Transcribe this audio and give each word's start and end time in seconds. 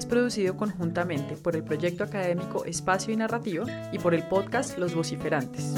es 0.00 0.06
producido 0.06 0.56
conjuntamente 0.56 1.36
por 1.36 1.56
el 1.56 1.62
proyecto 1.62 2.04
académico 2.04 2.64
Espacio 2.64 3.12
y 3.12 3.18
Narrativa 3.18 3.66
y 3.92 3.98
por 3.98 4.14
el 4.14 4.22
podcast 4.22 4.78
Los 4.78 4.94
Vociferantes. 4.94 5.74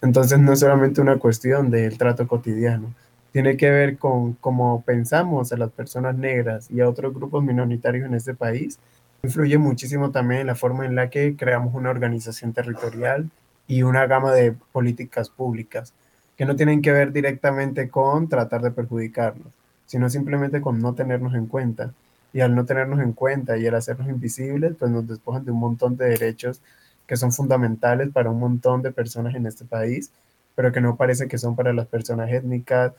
Entonces 0.00 0.40
no 0.40 0.52
es 0.52 0.58
solamente 0.58 1.00
una 1.00 1.16
cuestión 1.18 1.70
del 1.70 1.96
trato 1.96 2.26
cotidiano, 2.26 2.92
tiene 3.30 3.56
que 3.56 3.70
ver 3.70 3.98
con 3.98 4.32
cómo 4.32 4.82
pensamos 4.82 5.52
a 5.52 5.56
las 5.56 5.70
personas 5.70 6.16
negras 6.16 6.68
y 6.72 6.80
a 6.80 6.88
otros 6.88 7.14
grupos 7.14 7.44
minoritarios 7.44 8.06
en 8.06 8.14
este 8.14 8.34
país. 8.34 8.80
Influye 9.22 9.58
muchísimo 9.58 10.10
también 10.10 10.40
en 10.40 10.46
la 10.48 10.56
forma 10.56 10.84
en 10.86 10.96
la 10.96 11.08
que 11.08 11.36
creamos 11.36 11.72
una 11.72 11.90
organización 11.90 12.52
territorial 12.52 13.30
y 13.68 13.84
una 13.84 14.06
gama 14.06 14.32
de 14.32 14.56
políticas 14.72 15.28
públicas 15.28 15.94
que 16.36 16.46
no 16.46 16.56
tienen 16.56 16.82
que 16.82 16.90
ver 16.90 17.12
directamente 17.12 17.88
con 17.88 18.28
tratar 18.28 18.60
de 18.62 18.72
perjudicarnos, 18.72 19.61
sino 19.92 20.08
simplemente 20.08 20.62
con 20.62 20.80
no 20.80 20.94
tenernos 20.94 21.34
en 21.34 21.44
cuenta. 21.44 21.92
Y 22.32 22.40
al 22.40 22.54
no 22.54 22.64
tenernos 22.64 22.98
en 23.00 23.12
cuenta 23.12 23.58
y 23.58 23.66
al 23.66 23.74
hacernos 23.74 24.08
invisibles, 24.08 24.74
pues 24.78 24.90
nos 24.90 25.06
despojan 25.06 25.44
de 25.44 25.50
un 25.50 25.58
montón 25.58 25.98
de 25.98 26.06
derechos 26.06 26.62
que 27.06 27.18
son 27.18 27.30
fundamentales 27.30 28.08
para 28.08 28.30
un 28.30 28.40
montón 28.40 28.80
de 28.80 28.90
personas 28.90 29.34
en 29.34 29.44
este 29.44 29.66
país, 29.66 30.10
pero 30.54 30.72
que 30.72 30.80
no 30.80 30.96
parece 30.96 31.28
que 31.28 31.36
son 31.36 31.56
para 31.56 31.74
las 31.74 31.86
personas 31.88 32.32
étnicas, 32.32 32.94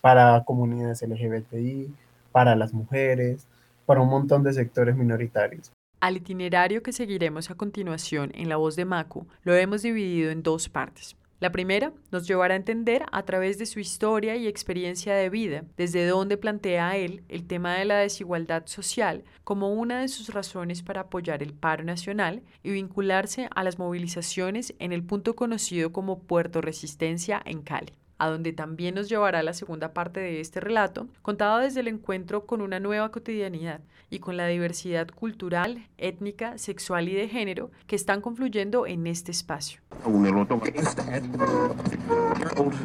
para 0.00 0.44
comunidades 0.44 1.02
LGBTI, 1.02 1.92
para 2.30 2.54
las 2.54 2.72
mujeres, 2.72 3.44
para 3.84 4.00
un 4.00 4.08
montón 4.08 4.44
de 4.44 4.52
sectores 4.52 4.94
minoritarios. 4.94 5.72
Al 5.98 6.18
itinerario 6.18 6.84
que 6.84 6.92
seguiremos 6.92 7.50
a 7.50 7.56
continuación 7.56 8.30
en 8.36 8.48
la 8.48 8.58
voz 8.58 8.76
de 8.76 8.84
Macu 8.84 9.26
lo 9.42 9.56
hemos 9.56 9.82
dividido 9.82 10.30
en 10.30 10.44
dos 10.44 10.68
partes. 10.68 11.16
La 11.40 11.52
primera 11.52 11.92
nos 12.10 12.26
llevará 12.26 12.54
a 12.54 12.56
entender 12.56 13.04
a 13.12 13.22
través 13.22 13.58
de 13.58 13.66
su 13.66 13.78
historia 13.78 14.34
y 14.34 14.48
experiencia 14.48 15.14
de 15.14 15.30
vida, 15.30 15.64
desde 15.76 16.04
donde 16.04 16.36
plantea 16.36 16.96
él 16.96 17.22
el 17.28 17.46
tema 17.46 17.76
de 17.76 17.84
la 17.84 17.98
desigualdad 17.98 18.66
social 18.66 19.22
como 19.44 19.72
una 19.72 20.00
de 20.00 20.08
sus 20.08 20.30
razones 20.30 20.82
para 20.82 21.02
apoyar 21.02 21.44
el 21.44 21.54
paro 21.54 21.84
nacional 21.84 22.42
y 22.64 22.72
vincularse 22.72 23.48
a 23.54 23.62
las 23.62 23.78
movilizaciones 23.78 24.74
en 24.80 24.92
el 24.92 25.04
punto 25.04 25.36
conocido 25.36 25.92
como 25.92 26.18
Puerto 26.24 26.60
Resistencia 26.60 27.40
en 27.44 27.62
Cali 27.62 27.92
a 28.18 28.28
donde 28.28 28.52
también 28.52 28.96
nos 28.96 29.08
llevará 29.08 29.42
la 29.42 29.52
segunda 29.52 29.92
parte 29.92 30.20
de 30.20 30.40
este 30.40 30.60
relato, 30.60 31.06
contado 31.22 31.58
desde 31.58 31.80
el 31.80 31.88
encuentro 31.88 32.46
con 32.46 32.60
una 32.60 32.80
nueva 32.80 33.10
cotidianidad 33.10 33.80
y 34.10 34.18
con 34.18 34.36
la 34.36 34.46
diversidad 34.46 35.08
cultural, 35.08 35.86
étnica, 35.98 36.58
sexual 36.58 37.08
y 37.08 37.14
de 37.14 37.28
género 37.28 37.70
que 37.86 37.96
están 37.96 38.20
confluyendo 38.20 38.86
en 38.86 39.06
este 39.06 39.30
espacio. 39.30 39.80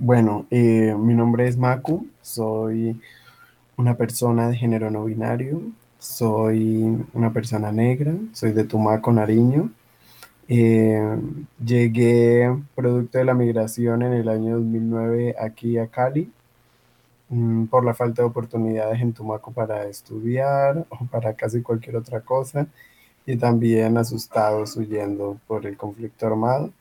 Bueno, 0.01 0.45
eh, 0.51 0.95
mi 0.97 1.13
nombre 1.13 1.47
es 1.47 1.57
Maku, 1.57 2.07
soy 2.21 2.99
una 3.77 3.95
persona 3.95 4.49
de 4.49 4.55
género 4.55 4.91
no 4.91 5.05
binario, 5.05 5.61
soy 5.97 7.05
una 7.13 7.31
persona 7.31 7.71
negra, 7.71 8.13
soy 8.33 8.51
de 8.51 8.65
Tumaco, 8.65 9.11
Nariño, 9.11 9.71
eh, 10.47 11.17
llegué 11.63 12.53
producto 12.75 13.17
de 13.17 13.25
la 13.25 13.33
migración 13.33 14.01
en 14.03 14.13
el 14.13 14.29
año 14.29 14.57
2009 14.57 15.35
aquí 15.39 15.77
a 15.77 15.87
Cali 15.87 16.31
mm, 17.29 17.65
por 17.65 17.85
la 17.85 17.93
falta 17.93 18.21
de 18.21 18.27
oportunidades 18.27 19.01
en 19.01 19.13
Tumaco 19.13 19.51
para 19.51 19.87
estudiar 19.87 20.85
o 20.89 21.05
para 21.05 21.33
casi 21.33 21.61
cualquier 21.61 21.95
otra 21.97 22.21
cosa 22.21 22.67
y 23.25 23.37
también 23.37 23.97
asustados 23.97 24.75
huyendo 24.75 25.39
por 25.47 25.65
el 25.65 25.77
conflicto 25.77 26.27
armado 26.27 26.71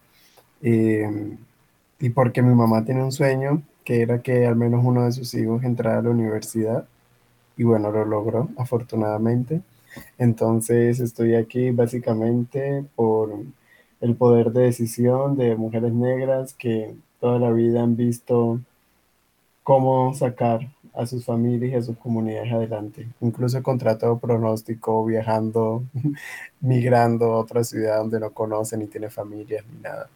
eh, 0.62 1.36
y 2.00 2.10
porque 2.10 2.42
mi 2.42 2.54
mamá 2.54 2.84
tiene 2.84 3.04
un 3.04 3.12
sueño 3.12 3.62
que 3.84 4.02
era 4.02 4.22
que 4.22 4.46
al 4.46 4.56
menos 4.56 4.82
uno 4.84 5.04
de 5.04 5.12
sus 5.12 5.34
hijos 5.34 5.62
entrara 5.64 5.98
a 5.98 6.02
la 6.02 6.10
universidad 6.10 6.86
y 7.56 7.64
bueno, 7.64 7.90
lo 7.90 8.04
logró 8.04 8.48
afortunadamente. 8.56 9.60
Entonces 10.18 11.00
estoy 11.00 11.34
aquí 11.34 11.70
básicamente 11.70 12.84
por 12.94 13.32
el 14.00 14.16
poder 14.16 14.52
de 14.52 14.62
decisión 14.62 15.36
de 15.36 15.56
mujeres 15.56 15.92
negras 15.92 16.54
que 16.54 16.94
toda 17.20 17.38
la 17.38 17.52
vida 17.52 17.82
han 17.82 17.96
visto 17.96 18.60
cómo 19.62 20.12
sacar 20.14 20.68
a 20.94 21.06
sus 21.06 21.24
familias 21.24 21.72
y 21.72 21.74
a 21.76 21.82
sus 21.82 21.96
comunidades 21.96 22.52
adelante, 22.52 23.08
incluso 23.20 23.62
contra 23.62 23.96
todo 23.96 24.18
pronóstico, 24.18 25.04
viajando, 25.06 25.84
migrando 26.60 27.32
a 27.32 27.38
otra 27.38 27.64
ciudad 27.64 27.98
donde 27.98 28.20
no 28.20 28.30
conocen 28.30 28.80
ni 28.80 28.86
tiene 28.86 29.08
familias 29.08 29.64
ni 29.72 29.80
nada. 29.80 30.08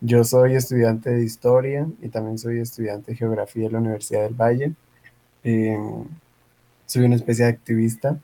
Yo 0.00 0.24
soy 0.24 0.54
estudiante 0.54 1.10
de 1.10 1.24
historia 1.24 1.86
y 2.02 2.08
también 2.08 2.38
soy 2.38 2.60
estudiante 2.60 3.12
de 3.12 3.18
geografía 3.18 3.66
en 3.66 3.72
la 3.72 3.78
Universidad 3.78 4.22
del 4.22 4.34
Valle. 4.34 4.72
Eh, 5.42 5.78
soy 6.86 7.04
una 7.04 7.16
especie 7.16 7.44
de 7.44 7.50
activista 7.50 8.18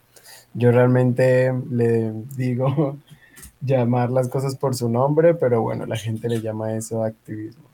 yo 0.55 0.73
realmente 0.73 1.53
le 1.71 2.13
digo 2.37 2.99
llamar 3.61 4.11
las 4.11 4.29
cosas 4.29 4.57
por 4.57 4.75
su 4.75 4.89
nombre, 4.89 5.35
pero 5.35 5.63
bueno, 5.63 5.87
la 5.87 5.97
gente 5.97 6.29
le 6.29 6.41
llama 6.41 6.75
eso 6.75 7.05
activismo. 7.05 7.65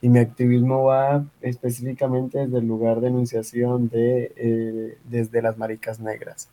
Y 0.00 0.08
mi 0.08 0.20
activismo 0.20 0.84
va 0.84 1.24
específicamente 1.40 2.38
desde 2.38 2.58
el 2.58 2.66
lugar 2.66 3.00
de 3.00 3.08
enunciación 3.08 3.88
de, 3.88 4.32
eh, 4.36 4.98
desde 5.04 5.42
las 5.42 5.58
maricas 5.58 5.98
negras. 5.98 6.48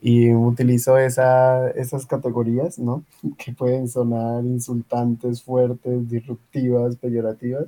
Y 0.00 0.32
utilizo 0.34 0.98
esa, 0.98 1.70
esas 1.70 2.04
categorías, 2.06 2.78
¿no? 2.78 3.02
Que 3.38 3.52
pueden 3.52 3.88
sonar 3.88 4.44
insultantes, 4.44 5.42
fuertes, 5.42 6.08
disruptivas, 6.10 6.96
peyorativas, 6.96 7.66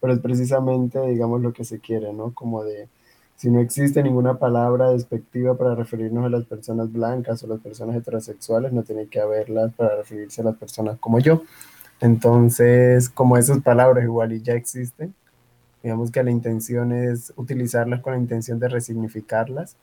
pero 0.00 0.12
es 0.12 0.20
precisamente, 0.20 1.00
digamos, 1.08 1.40
lo 1.40 1.52
que 1.52 1.64
se 1.64 1.80
quiere, 1.80 2.12
¿no? 2.12 2.32
Como 2.32 2.62
de 2.62 2.88
si 3.36 3.50
no 3.50 3.60
existe 3.60 4.02
ninguna 4.02 4.38
palabra 4.38 4.90
despectiva 4.90 5.56
para 5.56 5.74
referirnos 5.74 6.24
a 6.24 6.30
las 6.30 6.44
personas 6.44 6.90
blancas 6.90 7.42
o 7.42 7.46
las 7.46 7.60
personas 7.60 7.96
heterosexuales, 7.96 8.72
no 8.72 8.82
tiene 8.82 9.06
que 9.06 9.20
haberlas 9.20 9.74
para 9.74 9.96
referirse 9.96 10.40
a 10.40 10.44
las 10.44 10.56
personas 10.56 10.98
como 10.98 11.18
yo. 11.18 11.42
Entonces, 12.00 13.10
como 13.10 13.36
esas 13.36 13.60
palabras 13.60 14.04
igual 14.04 14.32
y 14.32 14.40
ya 14.40 14.54
existen, 14.54 15.14
digamos 15.82 16.10
que 16.10 16.22
la 16.22 16.30
intención 16.30 16.92
es 16.92 17.32
utilizarlas 17.36 18.00
con 18.00 18.14
la 18.14 18.18
intención 18.18 18.58
de 18.58 18.68
resignificarlas 18.68 19.76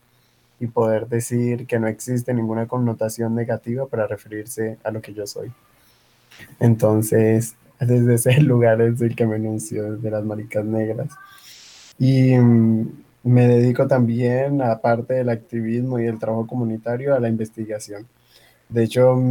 y 0.60 0.68
poder 0.68 1.08
decir 1.08 1.68
que 1.68 1.80
no 1.80 1.88
existe 1.88 2.34
ninguna 2.34 2.68
connotación 2.68 3.36
negativa 3.36 3.86
para 3.86 4.08
referirse 4.08 4.78
a 4.84 4.92
lo 4.92 5.02
que 5.02 5.14
yo 5.14 5.28
soy. 5.28 5.52
Entonces, 6.60 7.56
desde 7.80 8.16
ese 8.16 8.34
lugar 8.42 8.82
es 8.82 9.00
el 9.02 9.16
que 9.16 9.28
me 9.28 9.36
anuncio 9.36 9.94
desde 9.94 10.10
las 10.10 10.24
maricas 10.24 10.66
negras. 10.66 11.10
Y 12.00 12.36
mm, 12.36 13.04
me 13.24 13.48
dedico 13.48 13.88
también, 13.88 14.62
aparte 14.62 15.16
del 15.16 15.30
activismo 15.30 16.00
y 16.00 16.06
el 16.06 16.20
trabajo 16.20 16.48
comunitario, 16.48 17.16
a 17.16 17.20
la 17.20 17.30
investigación. 17.30 18.08
De 18.70 18.84
hecho, 18.84 19.22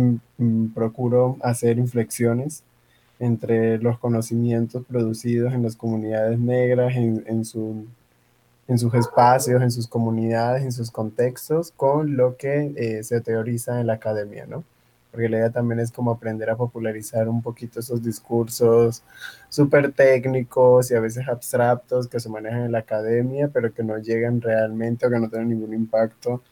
procuro 0.75 1.37
hacer 1.43 1.79
inflexiones 1.79 2.63
entre 3.19 3.79
los 3.79 3.99
conocimientos 3.99 4.85
producidos 4.87 5.53
en 5.53 5.63
las 5.63 5.77
comunidades 5.77 6.39
negras, 6.39 6.97
en, 6.97 7.25
en 8.69 8.79
sus 8.79 8.95
espacios, 8.95 9.63
en 9.63 9.71
sus 9.71 9.87
comunidades, 9.87 10.63
en 10.63 10.73
sus 10.73 10.91
contextos, 10.91 11.73
con 11.77 12.17
lo 12.17 12.37
que 12.37 12.73
eh, 12.77 13.05
se 13.05 13.21
teoriza 13.21 13.81
en 13.81 13.87
la 13.89 13.95
academia, 13.95 14.47
¿no? 14.47 14.65
Porque 15.13 15.29
la 15.29 15.37
idea 15.37 15.51
también 15.51 15.79
es 15.79 15.93
como 15.93 16.11
aprender 16.11 16.49
a 16.51 16.57
popularizar 16.57 17.29
un 17.29 17.43
poquito 17.43 17.81
esos 17.81 18.03
discursos 18.03 19.03
súper 19.51 19.93
técnicos 19.93 20.91
y 20.91 20.95
a 20.95 21.01
veces 21.01 21.29
abstractos 21.29 22.09
que 22.09 22.19
se 22.19 22.31
manejan 22.31 22.63
en 22.63 22.73
la 22.73 22.79
academia, 22.79 23.49
pero 23.53 23.73
que 23.75 23.85
no 23.85 23.99
llegan 23.99 24.41
realmente 24.41 25.07
o 25.07 25.11
que 25.11 25.21
no 25.21 25.29
tienen 25.29 25.51
ningún 25.51 25.75
impacto 25.75 26.43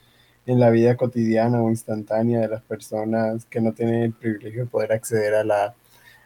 en 0.46 0.60
la 0.60 0.68
vida 0.70 0.96
cotidiana 0.96 1.62
o 1.62 1.70
instantánea 1.70 2.40
de 2.40 2.48
las 2.48 2.62
personas 2.62 3.46
que 3.46 3.62
no 3.62 3.72
tienen 3.72 4.02
el 4.02 4.12
privilegio 4.12 4.64
de 4.64 4.70
poder 4.70 4.92
acceder 4.92 5.34
a 5.34 5.44
la, 5.44 5.74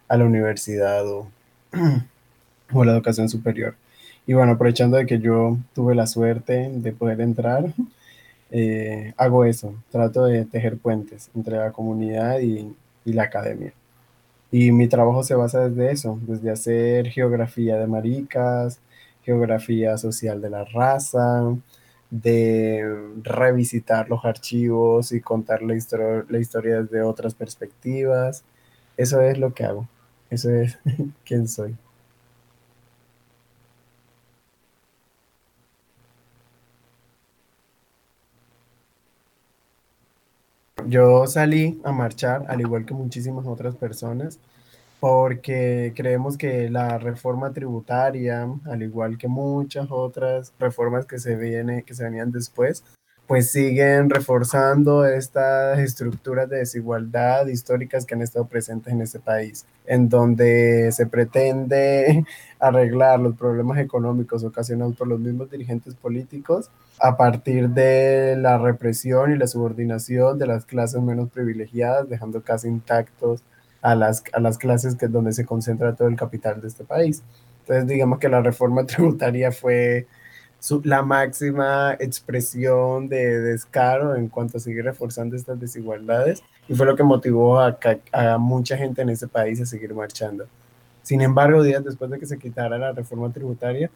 a 0.09 0.17
la 0.17 0.25
universidad 0.25 1.07
o, 1.07 1.29
o 2.73 2.83
a 2.83 2.85
la 2.85 2.93
educación 2.93 3.29
superior. 3.29 3.77
Y 4.27 4.33
bueno, 4.33 4.53
aprovechando 4.53 4.97
de 4.97 5.07
que 5.07 5.21
yo 5.21 5.57
tuve 5.75 5.95
la 5.95 6.07
suerte 6.09 6.71
de 6.73 6.93
poder 6.93 7.21
entrar, 7.21 7.73
eh, 8.57 9.15
hago 9.17 9.45
eso, 9.45 9.75
trato 9.91 10.27
de 10.27 10.45
tejer 10.45 10.79
puentes 10.79 11.29
entre 11.35 11.57
la 11.57 11.73
comunidad 11.73 12.39
y, 12.41 12.73
la 13.05 13.25
academia. 13.25 13.73
Y 14.51 14.73
mi 14.73 14.89
trabajo 14.89 15.25
se 15.25 15.35
basa 15.35 15.69
desde 15.69 15.93
eso, 15.93 16.19
desde 16.23 16.51
hacer 16.53 17.09
geografía 17.11 17.77
de 17.79 17.89
maricas, 17.89 18.81
geografía 19.25 19.99
social 19.99 20.41
de 20.41 20.51
la 20.51 20.65
raza, 20.65 21.57
de 22.11 22.85
revisitar 23.23 24.09
los 24.09 24.25
archivos 24.25 25.13
y 25.13 25.21
contar 25.21 25.63
la, 25.63 25.75
la 26.29 26.39
historia 26.39 26.83
desde 26.83 27.03
otras 27.03 27.35
perspectivas. 27.35 28.45
Eso 28.97 29.21
es 29.21 29.39
lo 29.39 29.53
que 29.55 29.65
hago. 29.65 29.89
Eso 30.31 30.51
es 30.51 30.79
quién 31.25 31.49
soy. 31.49 31.77
Yo 40.95 41.27
salí 41.27 41.81
a 41.83 41.91
marchar, 41.91 42.45
al 42.47 42.61
igual 42.61 42.87
que 42.87 42.95
muchísimas 42.95 43.47
otras 43.49 43.75
personas, 43.75 44.39
porque 45.01 45.93
creemos 45.97 46.37
que 46.39 46.71
la 46.71 46.99
reforma 46.99 47.53
tributaria, 47.53 48.47
al 48.65 48.81
igual 48.81 49.19
que 49.19 49.27
muchas 49.27 49.89
otras 49.91 50.53
reformas 50.61 51.05
que 51.05 51.19
se, 51.19 51.35
viene, 51.35 51.83
que 51.83 51.95
se 51.95 52.05
venían 52.05 52.31
después, 52.31 52.85
pues 53.27 53.51
siguen 53.51 54.11
reforzando 54.11 55.07
estas 55.07 55.79
estructuras 55.79 56.49
de 56.49 56.59
desigualdad 56.59 57.47
históricas 57.47 58.05
que 58.05 58.15
han 58.15 58.23
estado 58.23 58.47
presentes 58.47 58.93
en 58.93 59.01
este 59.01 59.19
país, 59.19 59.65
en 59.87 60.09
donde 60.09 60.93
se 60.93 61.07
pretende 61.07 62.25
arreglar 62.61 63.21
los 63.21 63.35
problemas 63.37 63.79
económicos 63.79 64.45
ocasionados 64.45 64.95
por 64.97 65.09
los 65.09 65.21
mismos 65.21 65.51
dirigentes 65.51 65.95
políticos 65.95 66.71
a 67.01 67.17
partir 67.17 67.71
de 67.71 68.37
la 68.37 68.59
represión 68.59 69.33
y 69.33 69.39
la 69.39 69.47
subordinación 69.47 70.39
de 70.39 70.47
las 70.47 70.67
clases 70.67 71.01
menos 71.01 71.31
privilegiadas, 71.31 72.09
dejando 72.09 72.43
casi 72.43 72.69
intactos 72.69 73.43
a 73.81 73.95
las, 73.95 74.23
a 74.33 74.41
las 74.41 74.59
clases 74.59 74.97
que 74.97 75.07
es 75.07 75.13
donde 75.13 75.33
se 75.33 75.45
concentra 75.47 75.95
todo 75.95 76.09
el 76.09 76.17
capital 76.17 76.61
de 76.61 76.69
este 76.69 76.85
país. 76.85 77.23
Entonces, 77.61 77.87
digamos 77.87 78.19
que 78.19 78.29
la 78.29 78.43
reforma 78.43 78.85
tributaria 78.87 79.51
fue 79.51 80.07
la 80.85 81.03
máxima 81.03 81.95
expresión 82.01 83.09
de 83.09 83.41
descaro 83.41 84.17
en 84.17 84.29
cuanto 84.29 84.59
a 84.59 84.61
seguir 84.61 84.85
reforzando 84.85 85.37
estas 85.37 85.61
desigualdades 85.61 86.43
y 86.69 86.75
fue 86.75 86.87
lo 86.87 86.97
que 86.97 87.03
motivó 87.03 87.61
a, 87.61 87.79
a 88.13 88.39
mucha 88.39 88.77
gente 88.77 89.03
en 89.03 89.11
ese 89.11 89.29
país 89.29 89.61
a 89.61 89.67
seguir 89.67 89.95
marchando. 89.95 90.47
Sin 91.03 91.21
embargo, 91.21 91.63
días 91.63 91.85
después 91.85 92.11
de 92.11 92.19
que 92.19 92.27
se 92.27 92.39
quitara 92.39 92.79
la 92.79 92.93
reforma 92.93 93.31
tributaria, 93.31 93.91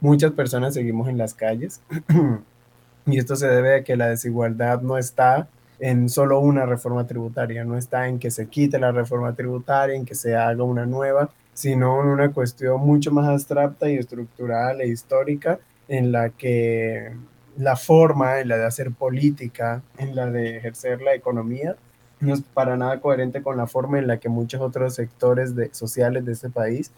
muchas 0.00 0.32
personas 0.32 0.74
seguimos 0.74 1.08
en 1.08 1.18
las 1.18 1.34
calles 1.34 1.80
y 3.06 3.18
esto 3.18 3.34
se 3.34 3.48
debe 3.48 3.76
a 3.76 3.84
que 3.84 3.96
la 3.96 4.08
desigualdad 4.08 4.80
no 4.80 4.98
está 4.98 5.48
en 5.80 6.08
solo 6.08 6.38
una 6.38 6.66
reforma 6.66 7.04
tributaria, 7.08 7.64
no 7.64 7.76
está 7.76 8.06
en 8.06 8.20
que 8.20 8.30
se 8.30 8.46
quite 8.46 8.78
la 8.78 8.92
reforma 8.92 9.34
tributaria, 9.34 9.96
en 9.96 10.04
que 10.04 10.14
se 10.14 10.36
haga 10.36 10.62
una 10.62 10.86
nueva, 10.86 11.30
sino 11.52 12.00
en 12.00 12.08
una 12.08 12.30
cuestión 12.30 12.80
mucho 12.80 13.10
más 13.10 13.28
abstracta 13.28 13.90
y 13.90 13.96
estructural 13.96 14.80
e 14.80 14.86
histórica 14.86 15.58
en 15.88 16.12
la 16.12 16.30
que 16.30 17.12
la 17.56 17.76
forma, 17.76 18.40
en 18.40 18.48
la 18.48 18.56
de 18.56 18.66
hacer 18.66 18.92
política, 18.92 19.82
en 19.98 20.16
la 20.16 20.30
de 20.30 20.56
ejercer 20.56 21.02
la 21.02 21.14
economía, 21.14 21.76
no 22.20 22.34
es 22.34 22.42
para 22.42 22.76
nada 22.76 23.00
coherente 23.00 23.42
con 23.42 23.56
la 23.56 23.66
forma 23.66 23.98
en 23.98 24.06
la 24.06 24.18
que 24.18 24.28
muchos 24.28 24.60
otros 24.60 24.94
sectores 24.94 25.56
de, 25.56 25.74
sociales 25.74 26.24
de 26.24 26.32
este 26.32 26.50
país 26.50 26.92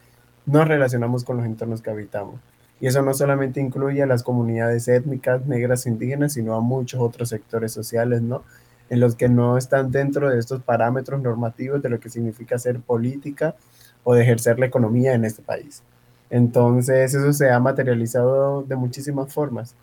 nos 0.46 0.68
relacionamos 0.68 1.24
con 1.24 1.38
los 1.38 1.46
entornos 1.46 1.80
que 1.80 1.90
habitamos. 1.90 2.40
Y 2.80 2.86
eso 2.86 3.02
no 3.02 3.14
solamente 3.14 3.60
incluye 3.60 4.02
a 4.02 4.06
las 4.06 4.22
comunidades 4.22 4.86
étnicas, 4.88 5.46
negras, 5.46 5.86
indígenas, 5.86 6.34
sino 6.34 6.54
a 6.54 6.60
muchos 6.60 7.00
otros 7.00 7.30
sectores 7.30 7.72
sociales, 7.72 8.20
¿no? 8.20 8.42
En 8.90 9.00
los 9.00 9.14
que 9.14 9.28
no 9.28 9.56
están 9.56 9.90
dentro 9.90 10.28
de 10.28 10.38
estos 10.38 10.62
parámetros 10.62 11.22
normativos 11.22 11.80
de 11.80 11.88
lo 11.88 11.98
que 11.98 12.10
significa 12.10 12.56
hacer 12.56 12.80
política 12.80 13.54
o 14.02 14.14
de 14.14 14.22
ejercer 14.22 14.58
la 14.58 14.66
economía 14.66 15.14
en 15.14 15.24
este 15.24 15.42
país. 15.42 15.82
Entonces, 16.30 17.14
eso 17.14 17.32
se 17.32 17.50
ha 17.50 17.60
materializado 17.60 18.62
de 18.62 18.76
muchísimas 18.76 19.32
formas. 19.32 19.74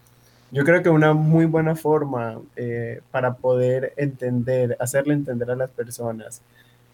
Yo 0.52 0.66
creo 0.66 0.84
que 0.84 0.90
una 0.90 1.14
muy 1.14 1.46
buena 1.46 1.76
forma 1.76 2.42
eh, 2.58 3.02
para 3.12 3.36
poder 3.36 3.94
entender, 3.98 4.76
hacerle 4.80 5.14
entender 5.14 5.50
a 5.52 5.56
las 5.56 5.70
personas 5.70 6.42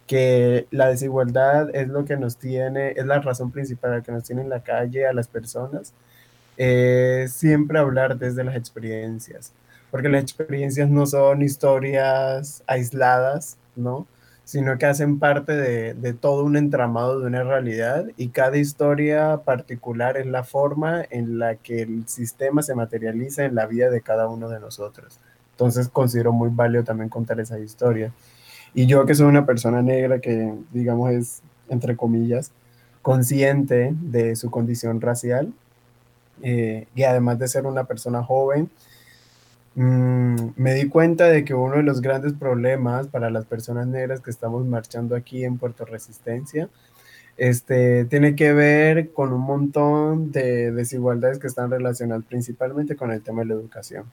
que 0.07 0.67
la 0.71 0.87
desigualdad 0.87 1.75
es 1.75 1.87
lo 1.89 2.05
que 2.05 2.17
nos 2.17 2.37
tiene, 2.37 2.91
es 2.91 3.05
la 3.05 3.19
razón 3.19 3.51
principal 3.51 4.03
que 4.03 4.11
nos 4.11 4.23
tiene 4.23 4.41
en 4.41 4.49
la 4.49 4.61
calle 4.61 5.07
a 5.07 5.13
las 5.13 5.27
personas, 5.27 5.93
es 6.55 7.33
siempre 7.33 7.79
hablar 7.79 8.17
desde 8.17 8.43
las 8.43 8.55
experiencias, 8.55 9.53
porque 9.91 10.09
las 10.09 10.23
experiencias 10.23 10.89
no 10.89 11.05
son 11.05 11.41
historias 11.41 12.63
aisladas, 12.67 13.57
¿no? 13.75 14.07
Sino 14.47 14.77
que 14.77 14.85
hacen 14.85 15.19
parte 15.19 15.57
de, 15.57 16.13
todo 16.13 16.45
un 16.45 16.55
entramado 16.55 17.19
de 17.19 17.27
una 17.27 17.43
realidad 17.43 18.05
y 18.15 18.29
cada 18.29 18.55
historia 18.55 19.41
particular 19.43 20.15
es 20.15 20.25
la 20.25 20.45
forma 20.45 21.03
en 21.09 21.37
la 21.37 21.55
que 21.55 21.81
el 21.81 22.07
sistema 22.07 22.61
se 22.61 22.73
materializa 22.73 23.43
en 23.43 23.55
la 23.55 23.65
vida 23.65 23.89
de 23.89 23.99
cada 23.99 24.29
uno 24.29 24.47
de 24.47 24.61
nosotros. 24.61 25.19
Entonces 25.51 25.89
considero 25.89 26.31
muy 26.31 26.49
válido 26.49 26.85
también 26.85 27.09
contar 27.09 27.41
esa 27.41 27.59
historia. 27.59 28.13
Y 28.73 28.85
yo 28.85 29.05
que 29.05 29.15
soy 29.15 29.25
una 29.25 29.45
persona 29.45 29.81
negra 29.81 30.21
que, 30.21 30.53
digamos, 30.71 31.11
es, 31.11 31.41
entre 31.67 31.97
comillas, 31.97 32.53
consciente 33.01 33.93
de 33.99 34.37
su 34.37 34.49
condición 34.49 35.01
racial 35.01 35.51
eh, 36.41 36.87
y 36.95 37.03
además 37.03 37.37
de 37.37 37.49
ser 37.49 37.65
una 37.65 37.83
persona 37.83 38.23
joven, 38.23 38.69
Mm, 39.77 40.53
me 40.55 40.73
di 40.73 40.89
cuenta 40.89 41.25
de 41.25 41.45
que 41.45 41.53
uno 41.53 41.75
de 41.75 41.83
los 41.83 42.01
grandes 42.01 42.33
problemas 42.33 43.07
para 43.09 43.29
las 43.29 43.45
personas 43.45 43.85
negras 43.85 44.21
que 44.21 44.31
estamos 44.31 44.65
marchando 44.65 45.15
aquí 45.15 45.45
en 45.45 45.59
Puerto 45.59 45.85
Resistencia 45.85 46.67
este, 47.37 48.05
tiene 48.05 48.35
que 48.35 48.53
ver 48.53 49.11
con 49.11 49.33
un 49.33 49.41
montón 49.41 50.31
de 50.31 50.71
desigualdades 50.71 51.37
que 51.37 51.45
están 51.45 51.69
relacionadas 51.69 52.25
principalmente 52.25 52.95
con 52.95 53.11
el 53.11 53.21
tema 53.21 53.41
de 53.41 53.49
la 53.49 53.53
educación. 53.53 54.05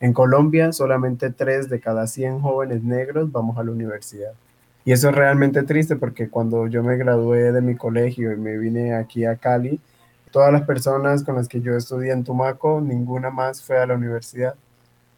En 0.00 0.14
Colombia, 0.14 0.72
solamente 0.72 1.30
3 1.30 1.68
de 1.68 1.80
cada 1.80 2.06
100 2.06 2.40
jóvenes 2.40 2.82
negros 2.82 3.30
vamos 3.30 3.58
a 3.58 3.64
la 3.64 3.70
universidad. 3.70 4.32
Y 4.86 4.92
eso 4.92 5.10
es 5.10 5.14
realmente 5.14 5.62
triste 5.62 5.96
porque 5.96 6.30
cuando 6.30 6.68
yo 6.68 6.82
me 6.82 6.96
gradué 6.96 7.52
de 7.52 7.60
mi 7.60 7.76
colegio 7.76 8.32
y 8.32 8.38
me 8.38 8.56
vine 8.56 8.94
aquí 8.94 9.26
a 9.26 9.36
Cali, 9.36 9.78
todas 10.30 10.52
las 10.52 10.62
personas 10.62 11.22
con 11.22 11.36
las 11.36 11.48
que 11.48 11.60
yo 11.60 11.76
estudié 11.76 12.12
en 12.12 12.24
Tumaco, 12.24 12.80
ninguna 12.80 13.28
más 13.30 13.62
fue 13.62 13.78
a 13.78 13.86
la 13.86 13.94
universidad. 13.94 14.54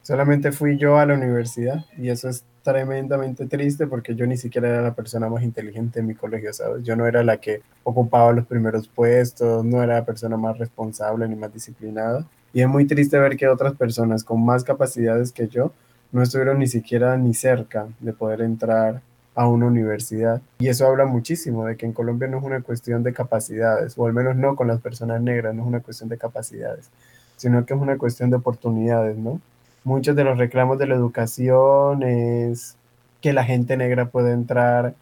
Solamente 0.04 0.52
fui 0.52 0.76
yo 0.76 0.98
a 0.98 1.06
la 1.06 1.14
universidad 1.14 1.86
y 1.96 2.10
eso 2.10 2.28
es 2.28 2.44
tremendamente 2.62 3.46
triste 3.46 3.86
porque 3.86 4.14
yo 4.14 4.26
ni 4.26 4.36
siquiera 4.36 4.68
era 4.68 4.82
la 4.82 4.94
persona 4.94 5.30
más 5.30 5.42
inteligente 5.42 6.00
en 6.00 6.06
mi 6.06 6.14
colegio, 6.14 6.52
¿sabes? 6.52 6.84
Yo 6.84 6.94
no 6.94 7.06
era 7.06 7.24
la 7.24 7.38
que 7.38 7.62
ocupaba 7.84 8.30
los 8.32 8.44
primeros 8.46 8.86
puestos, 8.86 9.64
no 9.64 9.82
era 9.82 9.94
la 9.94 10.04
persona 10.04 10.36
más 10.36 10.58
responsable 10.58 11.26
ni 11.26 11.36
más 11.36 11.54
disciplinada. 11.54 12.26
Y 12.52 12.60
es 12.60 12.68
muy 12.68 12.86
triste 12.86 13.18
ver 13.18 13.38
que 13.38 13.48
otras 13.48 13.76
personas 13.76 14.24
con 14.24 14.44
más 14.44 14.62
capacidades 14.62 15.32
que 15.32 15.48
yo 15.48 15.72
no 16.12 16.20
estuvieron 16.22 16.58
ni 16.58 16.66
siquiera 16.66 17.16
ni 17.16 17.32
cerca 17.32 17.88
de 17.98 18.12
poder 18.12 18.42
entrar 18.42 19.00
a 19.34 19.48
una 19.48 19.64
universidad. 19.64 20.42
Y 20.58 20.68
eso 20.68 20.86
habla 20.86 21.06
muchísimo 21.06 21.64
de 21.64 21.78
que 21.78 21.86
en 21.86 21.94
Colombia 21.94 22.28
no 22.28 22.40
es 22.40 22.44
una 22.44 22.60
cuestión 22.60 23.02
de 23.04 23.14
capacidades, 23.14 23.94
o 23.96 24.06
al 24.06 24.12
menos 24.12 24.36
no 24.36 24.54
con 24.54 24.68
las 24.68 24.82
personas 24.82 25.22
negras, 25.22 25.54
no 25.54 25.62
es 25.62 25.68
una 25.68 25.80
cuestión 25.80 26.10
de 26.10 26.18
capacidades, 26.18 26.90
sino 27.36 27.64
que 27.64 27.72
es 27.72 27.80
una 27.80 27.96
cuestión 27.96 28.28
de 28.28 28.36
oportunidades, 28.36 29.16
¿no? 29.16 29.40
Muchos 29.84 30.16
de 30.16 30.24
los 30.24 30.38
reclamos 30.38 30.78
de 30.78 30.86
la 30.86 30.94
educación 30.94 32.02
es 32.02 32.76
que 33.20 33.32
la 33.32 33.44
gente 33.44 33.76
negra 33.76 34.06
puede 34.06 34.32
entrar 34.32 34.94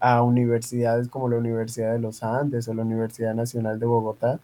a 0.00 0.22
universidades 0.22 1.08
como 1.08 1.28
la 1.28 1.36
Universidad 1.36 1.92
de 1.92 1.98
los 1.98 2.22
Andes 2.22 2.68
o 2.68 2.74
la 2.74 2.82
Universidad 2.82 3.34
Nacional 3.34 3.78
de 3.78 3.86
Bogotá, 3.86 4.40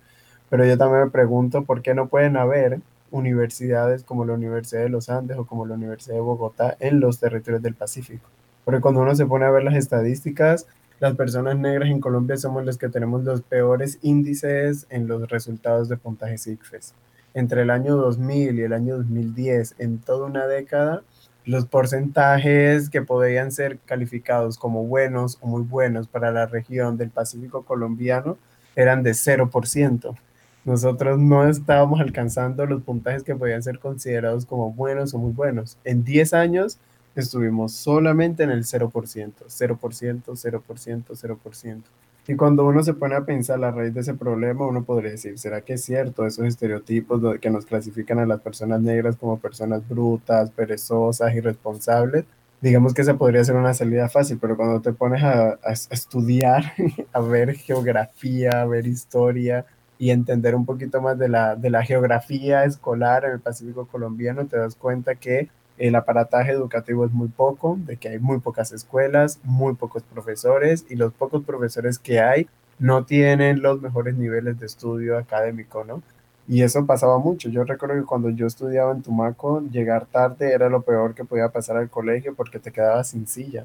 pero 0.49 0.64
yo 0.64 0.78
también 0.78 1.04
me 1.04 1.10
pregunto 1.10 1.64
por 1.64 1.82
qué 1.82 1.94
no 1.94 2.08
pueden 2.08 2.37
haber 2.37 2.80
universidades 3.10 4.04
como 4.04 4.25
la 4.25 4.34
Universidad 4.34 4.82
de 4.82 4.88
los 4.88 5.08
Andes 5.08 5.37
o 5.37 5.46
como 5.46 5.66
la 5.66 5.75
Universidad 5.75 6.14
de 6.14 6.20
Bogotá 6.20 6.76
en 6.80 7.00
los 7.00 7.18
territorios 7.18 7.62
del 7.62 7.75
Pacífico. 7.75 8.28
Porque 8.64 8.80
cuando 8.80 9.00
uno 9.00 9.14
se 9.14 9.26
pone 9.26 9.46
a 9.46 9.50
ver 9.50 9.64
las 9.64 9.75
estadísticas, 9.75 10.66
las 11.00 11.16
personas 11.16 11.58
negras 11.58 11.88
en 11.88 12.00
Colombia 12.00 12.37
somos 12.37 12.64
los 12.64 12.78
que 12.78 12.88
tenemos 12.88 13.25
los 13.25 13.42
peores 13.42 13.99
índices 14.02 14.87
en 14.90 15.08
los 15.08 15.28
resultados 15.28 15.88
de 15.88 15.96
puntaje 15.96 16.34
ICFES 16.34 16.94
entre 17.34 17.62
el 17.62 17.70
año 17.70 17.96
2000 17.96 18.58
y 18.58 18.62
el 18.62 18.72
año 18.72 18.96
2010, 18.99 19.76
en 19.78 19.99
toda 19.99 20.26
una 20.26 20.46
década, 20.46 21.02
los 21.44 21.66
porcentajes 21.66 22.90
que 22.90 23.02
podían 23.02 23.50
ser 23.52 23.78
calificados 23.78 24.58
como 24.58 24.84
buenos 24.84 25.38
o 25.40 25.46
muy 25.46 25.62
buenos 25.62 26.06
para 26.06 26.30
la 26.30 26.46
región 26.46 26.96
del 26.96 27.10
Pacífico 27.10 27.64
colombiano 27.64 28.37
eran 28.76 29.02
de 29.02 29.12
0%. 29.12 30.16
Nosotros 30.64 31.18
no 31.18 31.49
estábamos 31.49 32.00
alcanzando 32.00 32.66
los 32.66 32.82
puntajes 32.82 33.22
que 33.22 33.34
podían 33.34 33.62
ser 33.62 33.78
considerados 33.78 34.44
como 34.44 34.72
buenos 34.72 35.14
o 35.14 35.18
muy 35.18 35.32
buenos. 35.32 35.78
En 35.84 36.04
10 36.04 36.34
años 36.34 36.78
estuvimos 37.16 37.72
solamente 37.72 38.42
en 38.42 38.50
el 38.50 38.64
0%, 38.64 38.90
0%, 38.90 40.22
0%, 40.22 41.04
0%. 41.04 41.82
Y 42.30 42.37
cuando 42.37 42.64
uno 42.64 42.80
se 42.84 42.94
pone 42.94 43.16
a 43.16 43.25
pensar 43.25 43.58
la 43.58 43.72
raíz 43.72 43.92
de 43.92 44.02
ese 44.02 44.14
problema, 44.14 44.64
uno 44.64 44.84
podría 44.84 45.10
decir, 45.10 45.37
¿será 45.37 45.62
que 45.62 45.72
es 45.72 45.84
cierto 45.84 46.25
esos 46.25 46.46
estereotipos 46.46 47.20
que 47.40 47.50
nos 47.50 47.66
clasifican 47.66 48.20
a 48.20 48.25
las 48.25 48.40
personas 48.40 48.80
negras 48.80 49.16
como 49.16 49.40
personas 49.40 49.82
brutas, 49.88 50.52
perezosas, 50.52 51.34
irresponsables? 51.34 52.26
Digamos 52.60 52.94
que 52.94 53.02
esa 53.02 53.18
podría 53.18 53.42
ser 53.42 53.56
una 53.56 53.75
salida 53.75 54.08
fácil, 54.08 54.38
pero 54.40 54.56
cuando 54.56 54.80
te 54.80 54.92
pones 54.92 55.25
a, 55.25 55.54
a 55.54 55.72
estudiar, 55.72 56.72
a 57.12 57.18
ver 57.18 57.56
geografía, 57.56 58.62
a 58.62 58.64
ver 58.64 58.87
historia, 58.87 59.66
y 59.99 60.10
entender 60.10 60.54
un 60.54 60.66
poquito 60.66 61.02
más 61.02 61.18
de 61.18 61.28
la, 61.28 61.56
de 61.56 61.70
la 61.70 61.84
geografía 61.84 62.62
escolar 62.64 63.25
en 63.25 63.32
el 63.32 63.40
Pacífico 63.40 63.88
colombiano, 63.88 64.46
te 64.46 64.56
das 64.56 64.76
cuenta 64.76 65.16
que 65.16 65.49
el 65.80 65.94
aparataje 65.94 66.52
educativo 66.52 67.06
es 67.06 67.12
muy 67.12 67.28
poco, 67.28 67.78
de 67.87 67.96
que 67.96 68.10
hay 68.10 68.18
muy 68.18 68.38
pocas 68.38 68.70
escuelas, 68.70 69.40
muy 69.44 69.75
pocos 69.75 70.02
profesores 70.02 70.84
y 70.90 70.96
los 70.96 71.12
pocos 71.14 71.42
profesores 71.42 71.99
que 71.99 72.20
hay 72.20 72.49
no 72.78 73.04
tienen 73.06 73.62
los 73.62 73.80
mejores 73.80 74.14
niveles 74.14 74.60
de 74.60 74.66
estudio 74.66 75.16
académico, 75.16 75.84
¿no? 75.84 76.02
Y 76.46 76.62
eso 76.62 76.84
pasaba 76.84 77.18
mucho. 77.18 77.49
Yo 77.49 77.64
recuerdo 77.64 77.94
que 77.94 78.04
cuando 78.04 78.28
yo 78.28 78.46
estudiaba 78.46 78.92
en 78.92 79.02
Tumaco, 79.02 79.62
llegar 79.70 80.04
tarde 80.04 80.52
era 80.52 80.68
lo 80.68 80.82
peor 80.82 81.14
que 81.14 81.25
podía 81.25 81.49
pasar 81.49 81.78
al 81.78 81.88
colegio 81.88 82.34
porque 82.34 82.58
te 82.58 82.72
quedabas 82.72 83.08
sin 83.08 83.26
silla. 83.26 83.64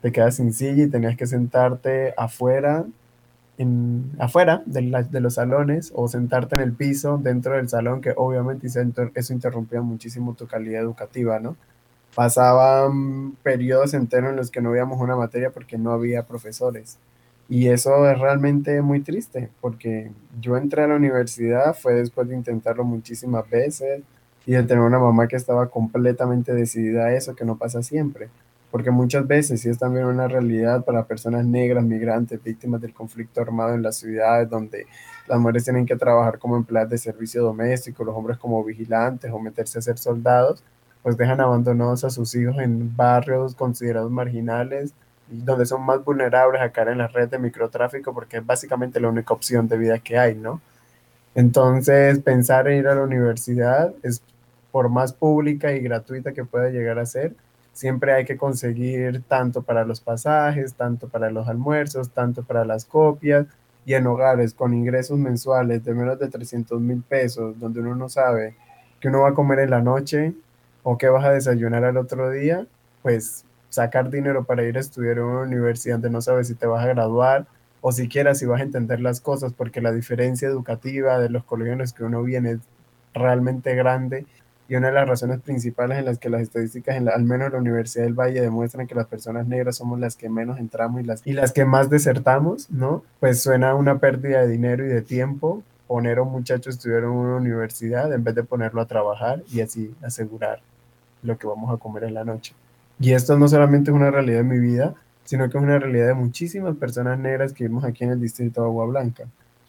Te 0.00 0.10
quedabas 0.10 0.36
sin 0.36 0.52
silla 0.52 0.84
y 0.84 0.90
tenías 0.90 1.16
que 1.16 1.26
sentarte 1.26 2.12
afuera, 2.16 2.84
en, 3.58 4.12
afuera 4.18 4.62
de, 4.66 4.82
los 5.20 5.34
salones 5.34 5.92
o 5.94 6.08
sentarte 6.08 6.56
en 6.56 6.62
el 6.62 6.72
piso 6.72 7.18
dentro 7.18 7.54
del 7.56 7.68
salón, 7.68 8.00
que 8.00 8.12
obviamente 8.16 8.66
eso 8.66 9.32
interrumpía 9.32 9.80
muchísimo 9.80 10.34
tu 10.34 10.46
calidad 10.46 10.82
educativa, 10.82 11.40
¿no? 11.40 11.56
Pasaban 12.14 13.32
periodos 13.42 13.94
enteros 13.94 14.30
en 14.30 14.36
los 14.36 14.50
que 14.50 14.60
no 14.60 14.70
veíamos 14.70 15.00
una 15.00 15.16
materia 15.16 15.50
porque 15.50 15.78
no 15.78 15.92
había 15.92 16.24
profesores. 16.24 16.98
Y 17.48 17.68
eso 17.68 18.08
es 18.10 18.18
realmente 18.18 18.82
muy 18.82 19.00
triste, 19.00 19.50
porque 19.60 20.10
yo 20.40 20.56
entré 20.56 20.82
a 20.82 20.88
la 20.88 20.96
universidad, 20.96 21.74
fue 21.74 21.94
después 21.94 22.28
de 22.28 22.34
intentarlo 22.34 22.84
muchísimas 22.84 23.48
veces 23.48 24.02
y 24.46 24.52
de 24.52 24.62
tener 24.64 24.82
una 24.82 24.98
mamá 24.98 25.28
que 25.28 25.36
estaba 25.36 25.68
completamente 25.68 26.52
decidida 26.54 27.06
a 27.06 27.14
eso, 27.14 27.36
que 27.36 27.44
no 27.44 27.56
pasa 27.56 27.82
siempre. 27.82 28.28
Porque 28.70 28.90
muchas 28.90 29.26
veces, 29.26 29.60
sí 29.60 29.68
es 29.68 29.78
también 29.78 30.06
una 30.06 30.28
realidad 30.28 30.84
para 30.84 31.04
personas 31.04 31.44
negras, 31.44 31.84
migrantes, 31.84 32.42
víctimas 32.42 32.80
del 32.80 32.92
conflicto 32.92 33.40
armado 33.40 33.74
en 33.74 33.82
las 33.82 33.96
ciudades, 33.96 34.50
donde 34.50 34.86
las 35.26 35.38
mujeres 35.38 35.64
tienen 35.64 35.86
que 35.86 35.96
trabajar 35.96 36.38
como 36.38 36.56
empleadas 36.56 36.90
de 36.90 36.98
servicio 36.98 37.42
doméstico, 37.42 38.04
los 38.04 38.14
hombres 38.14 38.38
como 38.38 38.62
vigilantes 38.64 39.30
o 39.32 39.38
meterse 39.38 39.78
a 39.78 39.82
ser 39.82 39.98
soldados, 39.98 40.62
pues 41.02 41.16
dejan 41.16 41.40
abandonados 41.40 42.04
a 42.04 42.10
sus 42.10 42.34
hijos 42.34 42.58
en 42.58 42.94
barrios 42.96 43.54
considerados 43.54 44.10
marginales 44.10 44.92
donde 45.28 45.66
son 45.66 45.82
más 45.82 46.04
vulnerables 46.04 46.60
a 46.60 46.70
caer 46.70 46.88
en 46.88 46.98
la 46.98 47.08
red 47.08 47.28
de 47.28 47.38
microtráfico 47.38 48.14
porque 48.14 48.38
es 48.38 48.46
básicamente 48.46 49.00
la 49.00 49.08
única 49.08 49.34
opción 49.34 49.68
de 49.68 49.76
vida 49.76 49.98
que 49.98 50.18
hay, 50.18 50.34
¿no? 50.34 50.60
Entonces, 51.34 52.18
pensar 52.20 52.68
en 52.68 52.78
ir 52.78 52.88
a 52.88 52.94
la 52.94 53.02
universidad 53.02 53.92
es, 54.02 54.22
por 54.70 54.88
más 54.88 55.12
pública 55.12 55.72
y 55.72 55.80
gratuita 55.80 56.32
que 56.32 56.44
pueda 56.44 56.70
llegar 56.70 56.98
a 56.98 57.06
ser, 57.06 57.34
siempre 57.76 58.14
hay 58.14 58.24
que 58.24 58.38
conseguir 58.38 59.22
tanto 59.28 59.60
para 59.60 59.84
los 59.84 60.00
pasajes, 60.00 60.74
tanto 60.74 61.08
para 61.08 61.30
los 61.30 61.46
almuerzos, 61.46 62.10
tanto 62.10 62.42
para 62.42 62.64
las 62.64 62.86
copias, 62.86 63.46
y 63.84 63.92
en 63.92 64.06
hogares 64.06 64.54
con 64.54 64.72
ingresos 64.72 65.18
mensuales 65.18 65.84
de 65.84 65.92
menos 65.92 66.18
de 66.18 66.28
300 66.28 66.80
mil 66.80 67.02
pesos, 67.02 67.58
donde 67.60 67.80
uno 67.80 67.94
no 67.94 68.08
sabe 68.08 68.56
qué 68.98 69.08
uno 69.08 69.20
va 69.20 69.28
a 69.28 69.34
comer 69.34 69.58
en 69.58 69.70
la 69.70 69.82
noche 69.82 70.32
o 70.84 70.96
qué 70.96 71.10
vas 71.10 71.26
a 71.26 71.32
desayunar 71.32 71.84
al 71.84 71.98
otro 71.98 72.30
día, 72.30 72.66
pues 73.02 73.44
sacar 73.68 74.08
dinero 74.08 74.44
para 74.44 74.64
ir 74.64 74.78
a 74.78 74.80
estudiar 74.80 75.18
en 75.18 75.24
una 75.24 75.42
universidad 75.42 75.96
donde 75.96 76.10
no 76.10 76.22
sabes 76.22 76.48
si 76.48 76.54
te 76.54 76.66
vas 76.66 76.82
a 76.82 76.88
graduar 76.88 77.46
o 77.82 77.92
siquiera 77.92 78.34
si 78.34 78.46
vas 78.46 78.60
a 78.60 78.64
entender 78.64 79.00
las 79.00 79.20
cosas, 79.20 79.52
porque 79.52 79.82
la 79.82 79.92
diferencia 79.92 80.48
educativa 80.48 81.18
de 81.18 81.28
los 81.28 81.44
colegios 81.44 81.92
que 81.92 82.04
uno 82.04 82.22
viene 82.22 82.52
es 82.52 82.60
realmente 83.12 83.74
grande 83.74 84.24
y 84.68 84.74
una 84.74 84.88
de 84.88 84.94
las 84.94 85.08
razones 85.08 85.40
principales 85.40 85.98
en 85.98 86.04
las 86.04 86.18
que 86.18 86.28
las 86.28 86.42
estadísticas, 86.42 86.96
al 86.96 87.24
menos 87.24 87.46
en 87.46 87.52
la 87.52 87.58
Universidad 87.58 88.04
del 88.04 88.14
Valle, 88.14 88.40
demuestran 88.40 88.86
que 88.86 88.94
las 88.94 89.06
personas 89.06 89.46
negras 89.46 89.76
somos 89.76 90.00
las 90.00 90.16
que 90.16 90.28
menos 90.28 90.58
entramos 90.58 91.00
y 91.00 91.04
las, 91.04 91.26
y 91.26 91.32
las 91.32 91.52
que 91.52 91.64
más 91.64 91.88
desertamos, 91.88 92.70
¿no? 92.70 93.04
Pues 93.20 93.42
suena 93.42 93.74
una 93.74 93.98
pérdida 93.98 94.42
de 94.42 94.48
dinero 94.48 94.84
y 94.84 94.88
de 94.88 95.02
tiempo 95.02 95.62
poner 95.86 96.18
a 96.18 96.22
un 96.22 96.32
muchacho 96.32 96.70
a 96.70 96.72
estudiar 96.72 97.04
en 97.04 97.10
una 97.10 97.36
universidad 97.36 98.12
en 98.12 98.24
vez 98.24 98.34
de 98.34 98.42
ponerlo 98.42 98.80
a 98.80 98.86
trabajar 98.86 99.42
y 99.52 99.60
así 99.60 99.94
asegurar 100.02 100.60
lo 101.22 101.38
que 101.38 101.46
vamos 101.46 101.72
a 101.72 101.78
comer 101.78 102.04
en 102.04 102.14
la 102.14 102.24
noche. 102.24 102.54
Y 102.98 103.12
esto 103.12 103.38
no 103.38 103.46
solamente 103.48 103.90
es 103.90 103.94
una 103.94 104.10
realidad 104.10 104.38
de 104.38 104.44
mi 104.44 104.58
vida, 104.58 104.94
sino 105.24 105.48
que 105.50 105.58
es 105.58 105.62
una 105.62 105.78
realidad 105.78 106.08
de 106.08 106.14
muchísimas 106.14 106.76
personas 106.76 107.18
negras 107.18 107.52
que 107.52 107.64
vivimos 107.64 107.84
aquí 107.84 108.04
en 108.04 108.10
el 108.10 108.20
distrito 108.20 108.62
de 108.62 108.66
Agua 108.66 108.86
Blanca. 108.86 109.24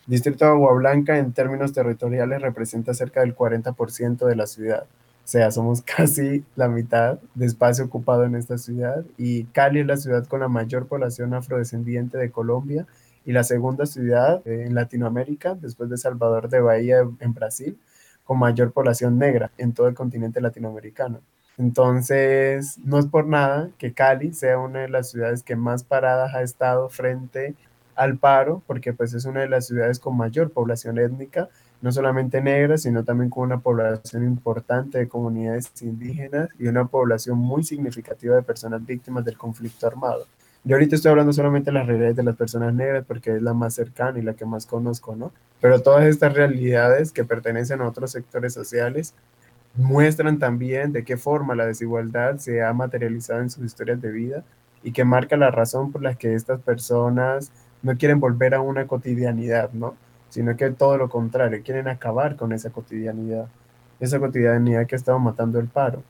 Distrito 0.07 0.45
de 0.45 0.51
Agua 0.51 0.73
Blanca 0.73 1.17
en 1.17 1.33
términos 1.33 1.73
territoriales 1.73 2.41
representa 2.41 2.93
cerca 2.93 3.19
del 3.19 3.35
40% 3.35 4.25
de 4.25 4.35
la 4.37 4.47
ciudad. 4.47 4.83
O 4.83 5.27
sea, 5.27 5.51
somos 5.51 5.81
casi 5.97 6.45
la 6.55 6.69
mitad 6.69 7.19
de 7.35 7.45
espacio 7.45 7.83
ocupado 7.83 8.23
en 8.23 8.35
esta 8.35 8.57
ciudad 8.57 9.03
y 9.17 9.43
Cali 9.45 9.81
es 9.81 9.85
la 9.85 9.97
ciudad 9.97 10.25
con 10.25 10.39
la 10.39 10.47
mayor 10.47 10.87
población 10.87 11.33
afrodescendiente 11.33 12.17
de 12.17 12.31
Colombia 12.31 12.87
y 13.25 13.33
la 13.33 13.43
segunda 13.43 13.85
ciudad 13.85 14.41
en 14.47 14.73
Latinoamérica, 14.73 15.55
después 15.55 15.89
de 15.89 15.97
Salvador 15.97 16.47
de 16.47 16.61
Bahía 16.61 16.99
en 17.19 17.33
Brasil, 17.33 17.77
con 18.23 18.39
mayor 18.39 18.71
población 18.71 19.19
negra 19.19 19.51
en 19.57 19.73
todo 19.73 19.89
el 19.89 19.93
continente 19.93 20.39
latinoamericano. 20.39 21.19
Entonces, 21.57 22.77
no 22.85 22.97
es 22.97 23.07
por 23.07 23.27
nada 23.27 23.71
que 23.77 23.91
Cali 23.91 24.31
sea 24.31 24.57
una 24.57 24.79
de 24.79 24.89
las 24.89 25.11
ciudades 25.11 25.43
que 25.43 25.57
más 25.57 25.83
paradas 25.83 26.33
ha 26.33 26.43
estado 26.43 26.87
frente 26.87 27.55
al 27.97 28.17
paro, 28.17 28.61
porque 28.67 28.93
pues 28.93 29.13
es 29.13 29.25
una 29.25 29.41
de 29.41 29.49
las 29.49 29.67
ciudades 29.67 29.99
con 29.99 30.15
mayor 30.15 30.51
población 30.51 30.99
étnica, 30.99 31.49
no 31.81 31.91
solamente 31.91 32.41
negra, 32.41 32.77
sino 32.77 33.03
también 33.03 33.29
con 33.29 33.43
una 33.43 33.59
población 33.59 34.23
importante 34.23 34.99
de 34.99 35.07
comunidades 35.07 35.71
indígenas 35.81 36.49
y 36.57 36.67
una 36.67 36.85
población 36.85 37.37
muy 37.37 37.63
significativa 37.63 38.35
de 38.35 38.43
personas 38.43 38.85
víctimas 38.85 39.25
del 39.25 39.37
conflicto 39.37 39.87
armado. 39.87 40.25
Yo 40.63 40.75
ahorita 40.75 40.95
estoy 40.95 41.11
hablando 41.11 41.33
solamente 41.33 41.71
de 41.71 41.73
las 41.77 41.87
realidades 41.87 42.15
de 42.15 42.23
las 42.23 42.35
personas 42.35 42.73
negras 42.73 43.05
porque 43.07 43.35
es 43.35 43.41
la 43.41 43.53
más 43.53 43.73
cercana 43.73 44.19
y 44.19 44.21
la 44.21 44.33
que 44.33 44.45
más 44.45 44.65
conozco, 44.65 45.15
¿no? 45.15 45.31
Pero 45.61 45.81
todas 45.81 46.05
estas 46.05 46.33
realidades 46.33 47.11
que 47.11 47.23
pertenecen 47.23 47.81
a 47.81 47.87
otros 47.87 48.11
sectores 48.11 48.53
sociales 48.53 49.13
muestran 49.75 50.39
también 50.39 50.91
de 50.91 51.03
qué 51.03 51.17
forma 51.17 51.55
la 51.55 51.65
desigualdad 51.65 52.37
se 52.37 52.63
ha 52.63 52.73
materializado 52.73 53.41
en 53.41 53.49
sus 53.49 53.63
historias 53.63 54.01
de 54.01 54.11
vida 54.11 54.43
y 54.83 54.91
que 54.91 55.05
marca 55.05 55.37
la 55.37 55.51
razón 55.51 55.91
por 55.91 56.01
la 56.01 56.15
que 56.15 56.33
estas 56.33 56.59
personas 56.61 57.51
no 57.81 57.97
quieren 57.97 58.19
volver 58.19 58.55
a 58.55 58.61
una 58.61 58.87
cotidianidad, 58.87 59.71
¿no? 59.73 59.95
Sino 60.29 60.55
que 60.57 60.69
todo 60.71 60.97
lo 60.97 61.09
contrario, 61.09 61.61
quieren 61.63 61.87
acabar 61.87 62.35
con 62.35 62.51
esa 62.53 62.69
cotidianidad, 62.69 63.47
esa 63.99 64.19
cotidianidad 64.19 64.87
que 64.87 64.95
ha 64.95 64.97
estado 64.97 65.19
matando 65.19 65.59
el 65.59 65.67
paro. 65.67 66.03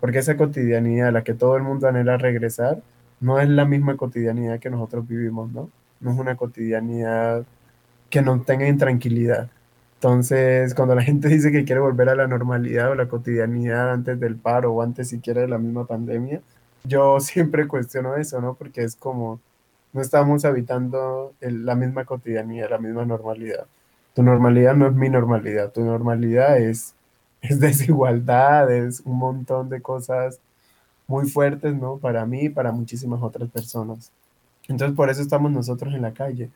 Porque 0.00 0.18
esa 0.18 0.36
cotidianidad 0.36 1.08
a 1.08 1.12
la 1.12 1.24
que 1.24 1.34
todo 1.34 1.56
el 1.56 1.62
mundo 1.62 1.88
anhela 1.88 2.16
regresar 2.18 2.82
no 3.20 3.40
es 3.40 3.48
la 3.48 3.64
misma 3.64 3.96
cotidianidad 3.96 4.58
que 4.58 4.70
nosotros 4.70 5.06
vivimos, 5.06 5.50
¿no? 5.52 5.70
No 6.00 6.12
es 6.12 6.18
una 6.18 6.36
cotidianidad 6.36 7.44
que 8.10 8.22
nos 8.22 8.44
tenga 8.44 8.66
intranquilidad, 8.68 9.48
entonces, 10.02 10.74
cuando 10.74 10.96
la 10.96 11.02
gente 11.02 11.28
dice 11.28 11.52
que 11.52 11.64
quiere 11.64 11.80
volver 11.80 12.08
a 12.08 12.16
la 12.16 12.26
normalidad 12.26 12.90
o 12.90 12.96
la 12.96 13.06
cotidianidad 13.06 13.92
antes 13.92 14.18
del 14.18 14.34
paro 14.34 14.72
o 14.72 14.82
antes 14.82 15.08
siquiera 15.08 15.42
de 15.42 15.46
la 15.48 15.58
misma 15.58 15.86
pandemia, 15.86 16.42
yo 16.82 17.20
siempre 17.20 17.68
cuestiono 17.68 18.16
eso, 18.16 18.40
¿no? 18.40 18.54
Porque 18.54 18.82
es 18.82 18.96
como, 18.96 19.40
no 19.92 20.00
estamos 20.00 20.44
habitando 20.44 21.34
la 21.40 21.74
misma 21.74 22.04
cotidianidad, 22.04 22.70
la 22.70 22.78
misma 22.78 23.04
normalidad. 23.04 23.66
Tu 24.14 24.22
normalidad 24.22 24.74
no 24.74 24.86
es 24.86 24.94
mi 24.94 25.08
normalidad, 25.08 25.70
tu 25.72 25.82
normalidad 25.82 26.58
es, 26.58 26.94
es 27.40 27.60
desigualdad, 27.60 28.70
es 28.72 29.00
un 29.00 29.18
montón 29.18 29.68
de 29.68 29.80
cosas 29.80 30.38
muy 31.06 31.28
fuertes, 31.28 31.74
¿no? 31.74 31.98
Para 31.98 32.24
mí 32.26 32.44
y 32.44 32.48
para 32.48 32.72
muchísimas 32.72 33.22
otras 33.22 33.50
personas. 33.50 34.12
Entonces, 34.68 34.96
por 34.96 35.10
eso 35.10 35.22
estamos 35.22 35.50
nosotros 35.50 35.94
en 35.94 36.02
la 36.02 36.12
calle, 36.12 36.50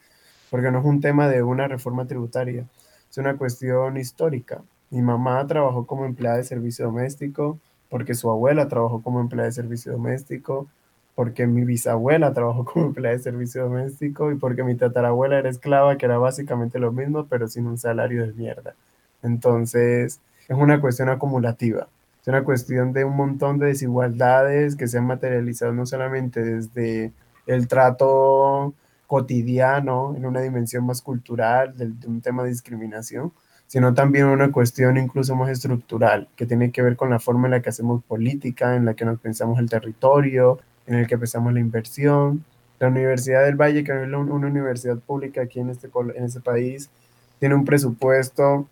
porque 0.50 0.71
no 0.71 0.78
es 0.81 0.85
un 0.85 1.00
tema 1.00 1.28
de 1.28 1.43
una 1.43 1.69
reforma 1.69 2.07
tributaria 2.07 2.66
es 3.11 3.19
una 3.19 3.37
cuestión 3.37 3.97
histórica. 3.97 4.62
Mi 4.90 5.02
mamá 5.02 5.47
trabajó 5.47 5.87
como 5.87 6.05
empleada 6.05 6.37
de 6.37 6.45
servicio 6.45 6.87
doméstico, 6.87 7.59
porque 7.88 8.14
su 8.14 8.31
abuela 8.31 8.69
trabajó 8.69 9.02
como 9.02 9.21
empleada 9.21 9.47
de 9.47 9.52
servicio 9.52 9.93
doméstico, 9.93 10.69
porque 11.16 11.46
mi 11.46 11.64
bisabuela 11.64 12.32
trabajó 12.32 12.64
como 12.64 12.87
empleada 12.87 13.16
de 13.16 13.23
servicio 13.23 13.64
doméstico 13.64 14.30
y 14.30 14.37
porque 14.37 14.62
mi 14.62 14.76
tatarabuela 14.76 15.38
era 15.38 15.49
esclava, 15.49 15.96
que 15.96 16.06
era 16.06 16.18
básicamente 16.18 16.78
lo 16.78 16.92
mismo, 16.92 17.26
pero 17.26 17.49
sin 17.49 17.66
un 17.66 17.78
salario 17.78 18.25
de 18.25 18.32
mierda. 18.35 18.75
Entonces, 19.23 20.20
es 20.46 20.56
una 20.56 20.80
cuestión 20.80 21.08
acumulativa. 21.08 21.88
Es 22.20 22.28
una 22.28 22.44
cuestión 22.44 22.92
de 22.92 23.04
un 23.04 23.16
montón 23.16 23.58
de 23.58 23.68
desigualdades 23.68 24.76
que 24.76 24.88
se 24.88 24.99
han 24.99 25.06
materializado 25.06 25.73
no 25.73 25.87
solamente 25.87 26.44
desde 26.44 27.12
el 27.46 27.66
trato 27.66 28.75
cotidiano, 29.06 30.14
en 30.16 30.26
una 30.26 30.40
dimensión 30.40 30.85
más 30.85 31.00
cultural, 31.00 31.76
de, 31.78 31.92
un 32.06 32.20
tema 32.20 32.42
de 32.42 32.50
discriminación, 32.50 33.32
sino 33.66 33.94
también 33.94 34.26
una 34.26 34.52
cuestión 34.52 34.99
incluso 34.99 35.35
más 35.35 35.49
estructural, 35.50 36.28
que 36.37 36.44
tiene 36.46 36.73
que 36.73 36.82
ver 36.82 36.96
con 36.96 37.08
la 37.11 37.20
forma 37.20 37.46
en 37.46 37.52
la 37.52 37.62
que 37.62 37.70
hacemos 37.70 38.04
política, 38.04 38.76
en 38.76 38.85
la 38.85 38.94
que 38.94 39.04
nos 39.04 39.18
pensamos 39.18 39.58
el 39.58 39.70
territorio, 39.70 40.58
en 40.87 40.95
el 40.97 41.07
que 41.07 41.19
pensamos 41.19 41.52
la 41.52 41.61
inversión. 41.61 42.45
La 42.78 42.88
Universidad 42.88 43.45
del 43.45 43.57
Valle, 43.57 43.85
que 43.85 43.93
es 43.93 44.09
una 44.09 44.47
universidad 44.47 44.99
pública 44.99 45.43
aquí 45.43 45.61
en 45.61 45.71
este, 45.71 45.90
en 46.14 46.25
este 46.25 46.40
país, 46.40 46.90
tiene 47.38 47.55
un 47.55 47.64
presupuesto 47.64 48.66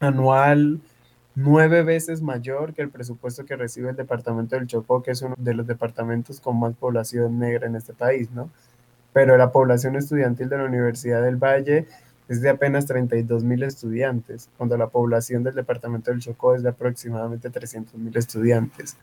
anual 0.00 0.80
nueve 1.34 1.82
veces 1.82 2.22
mayor 2.22 2.74
que 2.74 2.82
el 2.82 2.90
presupuesto 2.90 3.44
que 3.44 3.56
recibe 3.56 3.90
el 3.90 3.96
departamento 3.96 4.56
del 4.56 4.66
Chocó, 4.66 5.02
que 5.02 5.10
es 5.10 5.22
uno 5.22 5.34
de 5.36 5.54
los 5.54 5.66
departamentos 5.66 6.40
con 6.40 6.58
más 6.58 6.74
población 6.74 7.38
negra 7.38 7.66
en 7.66 7.76
este 7.76 7.92
país, 7.92 8.30
¿no? 8.30 8.50
pero 9.14 9.36
la 9.36 9.52
población 9.52 9.96
estudiantil 9.96 10.48
de 10.48 10.58
la 10.58 10.64
Universidad 10.64 11.22
del 11.22 11.36
Valle 11.36 11.86
es 12.28 12.40
de 12.40 12.50
apenas 12.50 12.86
32 12.86 13.44
mil 13.44 13.62
estudiantes, 13.62 14.50
cuando 14.56 14.76
la 14.76 14.88
población 14.88 15.44
del 15.44 15.54
departamento 15.54 16.10
del 16.10 16.20
Chocó 16.20 16.54
es 16.56 16.62
de 16.62 16.70
aproximadamente 16.70 17.48
300 17.48 17.94
mil 17.94 18.16
estudiantes. 18.16 18.96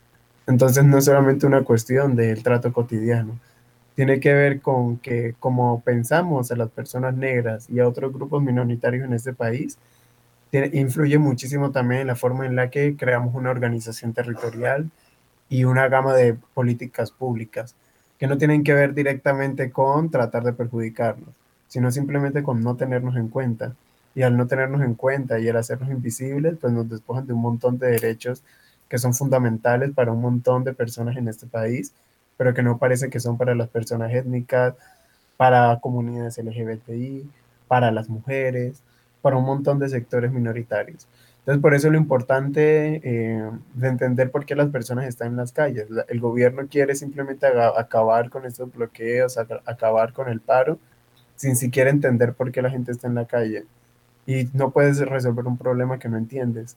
Entonces 0.48 0.83
no 0.83 0.98
es 0.98 1.05
solamente 1.05 1.45
una 1.45 1.63
cuestión 1.63 2.15
del 2.15 2.43
trato 2.43 2.74
cotidiano, 2.74 3.39
tiene 3.95 4.19
que 4.19 4.33
ver 4.33 4.62
con 4.62 4.98
que 4.98 5.36
como 5.39 5.81
pensamos 5.81 6.51
a 6.51 6.55
las 6.55 6.69
personas 6.69 7.15
negras 7.15 7.69
y 7.69 7.79
a 7.79 7.88
otros 7.88 8.13
grupos 8.13 8.41
minoritarios 8.41 9.05
en 9.05 9.13
este 9.13 9.33
país, 9.33 9.77
influye 10.51 11.17
muchísimo 11.17 11.71
también 11.71 12.01
en 12.01 12.07
la 12.07 12.15
forma 12.15 12.45
en 12.45 12.55
la 12.55 12.69
que 12.69 12.95
creamos 12.98 13.36
una 13.36 13.51
organización 13.51 14.13
territorial 14.13 14.89
y 15.50 15.65
una 15.65 15.88
gama 15.88 16.13
de 16.13 16.36
políticas 16.53 17.12
públicas 17.12 17.75
que 18.17 18.27
no 18.27 18.38
tienen 18.38 18.63
que 18.63 18.74
ver 18.74 18.93
directamente 18.93 19.71
con 19.71 20.10
tratar 20.12 20.43
de 20.43 20.53
perjudicarnos, 20.53 21.36
sino 21.67 21.91
simplemente 21.91 22.43
con 22.43 22.62
no 22.62 22.75
tenernos 22.75 23.15
en 23.15 23.29
cuenta. 23.29 23.75
Y 24.13 24.24
al 24.24 24.36
no 24.36 24.45
tenernos 24.45 24.81
en 24.81 24.93
cuenta 24.95 25.39
y 25.39 25.48
al 25.48 25.57
hacernos 25.57 25.89
invisibles, 25.89 26.57
pues 26.60 26.74
nos 26.74 26.89
despojan 26.89 27.25
de 27.25 27.33
un 27.33 27.41
montón 27.41 27.79
de 27.79 27.88
derechos 27.88 28.43
que 28.91 28.98
son 28.98 29.13
fundamentales 29.13 29.91
para 29.93 30.12
un 30.12 30.19
montón 30.19 30.65
de 30.65 30.74
personas 30.74 31.15
en 31.15 31.29
este 31.29 31.48
país, 31.48 31.93
pero 32.36 32.53
que 32.53 32.62
no 32.62 32.77
parece 32.77 33.10
que 33.10 33.21
son 33.21 33.38
para 33.38 33.55
las 33.55 33.69
personas 33.69 34.13
étnicas, 34.13 34.75
para 35.38 35.79
comunidades 35.79 36.38
LGBTI, 36.38 37.25
para 37.69 37.89
las 37.89 38.10
mujeres, 38.10 38.83
para 39.21 39.38
un 39.38 39.45
montón 39.45 39.79
de 39.79 39.88
sectores 39.88 40.29
minoritarios. 40.33 41.07
Entonces, 41.39 41.62
por 41.62 41.74
eso 41.74 41.89
lo 41.89 41.98
importante 41.98 43.00
eh, 43.01 43.50
de 43.75 43.88
entender 43.88 44.29
por 44.29 44.45
qué 44.45 44.55
las 44.55 44.67
personas 44.67 45.07
están 45.07 45.29
en 45.29 45.38
las 45.38 45.53
calles. 45.53 45.88
El 46.10 46.19
gobierno 46.19 46.67
quiere 46.69 46.93
simplemente 46.95 47.48
acabar 47.48 48.29
con 48.29 48.45
estos 48.45 48.74
bloqueos, 48.74 49.38
acabar 49.38 50.12
con 50.12 50.27
el 50.27 50.41
paro, 50.41 50.79
sin 51.38 51.55
siquiera 51.55 51.89
entender 51.89 52.33
por 52.33 52.51
qué 52.51 52.62
la 52.62 52.69
gente 52.69 52.91
está 52.91 53.07
en 53.07 53.15
la 53.15 53.25
calle. 53.25 53.63
Y 54.25 54.50
no 54.53 54.71
puedes 54.71 55.00
resolver 55.00 55.45
un 55.45 55.57
problema 55.57 55.98
que 55.98 56.10
no 56.10 56.17
entiendes. 56.17 56.75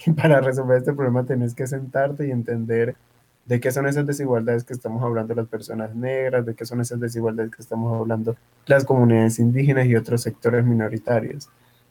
Y 0.06 0.12
para 0.12 0.40
resolver 0.40 0.78
este 0.78 0.94
problema 0.94 1.24
tenés 1.24 1.54
que 1.54 1.66
sentarte 1.66 2.26
y 2.26 2.30
entender 2.30 2.96
de 3.44 3.60
qué 3.60 3.70
son 3.70 3.86
esas 3.86 4.06
desigualdades 4.06 4.64
que 4.64 4.72
estamos 4.72 5.02
hablando 5.02 5.34
las 5.34 5.48
personas 5.48 5.94
negras, 5.94 6.46
de 6.46 6.54
qué 6.54 6.64
son 6.64 6.80
esas 6.80 7.00
desigualdades 7.00 7.54
que 7.54 7.62
estamos 7.62 7.98
hablando 7.98 8.36
las 8.66 8.84
comunidades 8.84 9.38
indígenas 9.38 9.86
y 9.86 9.96
otros 9.96 10.22
sectores 10.22 10.64
minoritarios 10.64 11.50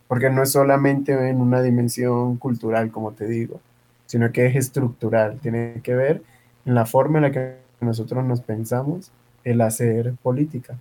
porque 0.10 0.32
no 0.32 0.42
es 0.42 0.52
solamente 0.52 1.14
en 1.30 1.40
una 1.40 1.62
dimensión 1.62 2.38
cultural, 2.38 2.90
como 2.90 3.12
te 3.12 3.28
digo, 3.28 3.62
sino 4.08 4.32
que 4.32 4.48
es 4.48 4.56
estructural, 4.56 5.38
tiene 5.40 5.82
que 5.84 5.96
ver 5.96 6.24
en 6.66 6.74
la 6.74 6.88
forma 6.88 7.20
en 7.20 7.26
la 7.26 7.32
que 7.32 7.58
nosotros 7.80 8.26
nos 8.26 8.42
pensamos 8.42 9.12
el 9.44 9.62
hacer 9.62 10.16
política. 10.24 10.80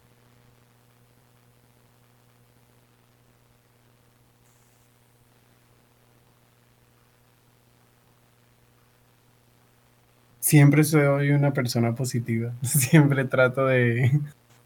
Siempre 10.49 10.83
soy 10.83 11.33
una 11.33 11.53
persona 11.53 11.95
positiva, 11.95 12.55
siempre 12.63 13.27
trato 13.27 13.67
de, 13.67 14.19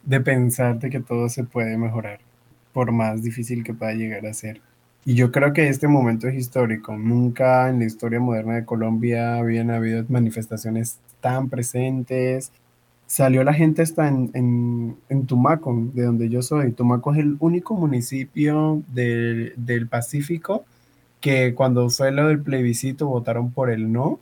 de 0.05 0.21
pensar 0.21 0.79
de 0.79 0.91
que 0.91 1.01
todo 1.01 1.29
se 1.29 1.43
puede 1.43 1.77
mejorar 1.77 2.21
por 2.73 2.93
más 2.93 3.25
difícil 3.25 3.65
que 3.65 3.75
pueda 3.75 3.93
llegar 3.93 4.25
a 4.27 4.33
ser. 4.33 4.61
Y 5.05 5.15
yo 5.15 5.33
creo 5.33 5.53
que 5.53 5.67
este 5.67 5.89
momento 5.89 6.29
es 6.29 6.37
histórico. 6.37 6.97
Nunca 6.97 7.69
en 7.69 7.81
la 7.81 7.87
historia 7.87 8.21
moderna 8.21 8.55
de 8.55 8.65
Colombia 8.65 9.39
habían 9.39 9.73
habido 9.73 10.05
manifestaciones 10.09 11.01
tan 11.21 11.49
presentes. 11.49 12.53
Salió 13.09 13.43
la 13.43 13.53
gente 13.53 13.83
hasta 13.83 14.07
en, 14.07 14.31
en, 14.35 14.97
en 15.09 15.27
Tumaco, 15.27 15.77
de 15.95 16.05
donde 16.05 16.29
yo 16.29 16.43
soy. 16.43 16.71
Tumaco 16.71 17.13
es 17.13 17.19
el 17.19 17.37
único 17.41 17.75
municipio 17.75 18.85
del, 18.95 19.53
del 19.57 19.89
Pacífico 19.89 20.65
que 21.21 21.57
cuando 21.57 21.91
fue 21.91 22.13
lo 22.13 22.29
del 22.29 22.41
plebiscito 22.41 23.09
votaron 23.09 23.51
por 23.51 23.69
el 23.69 23.91
no 23.91 24.21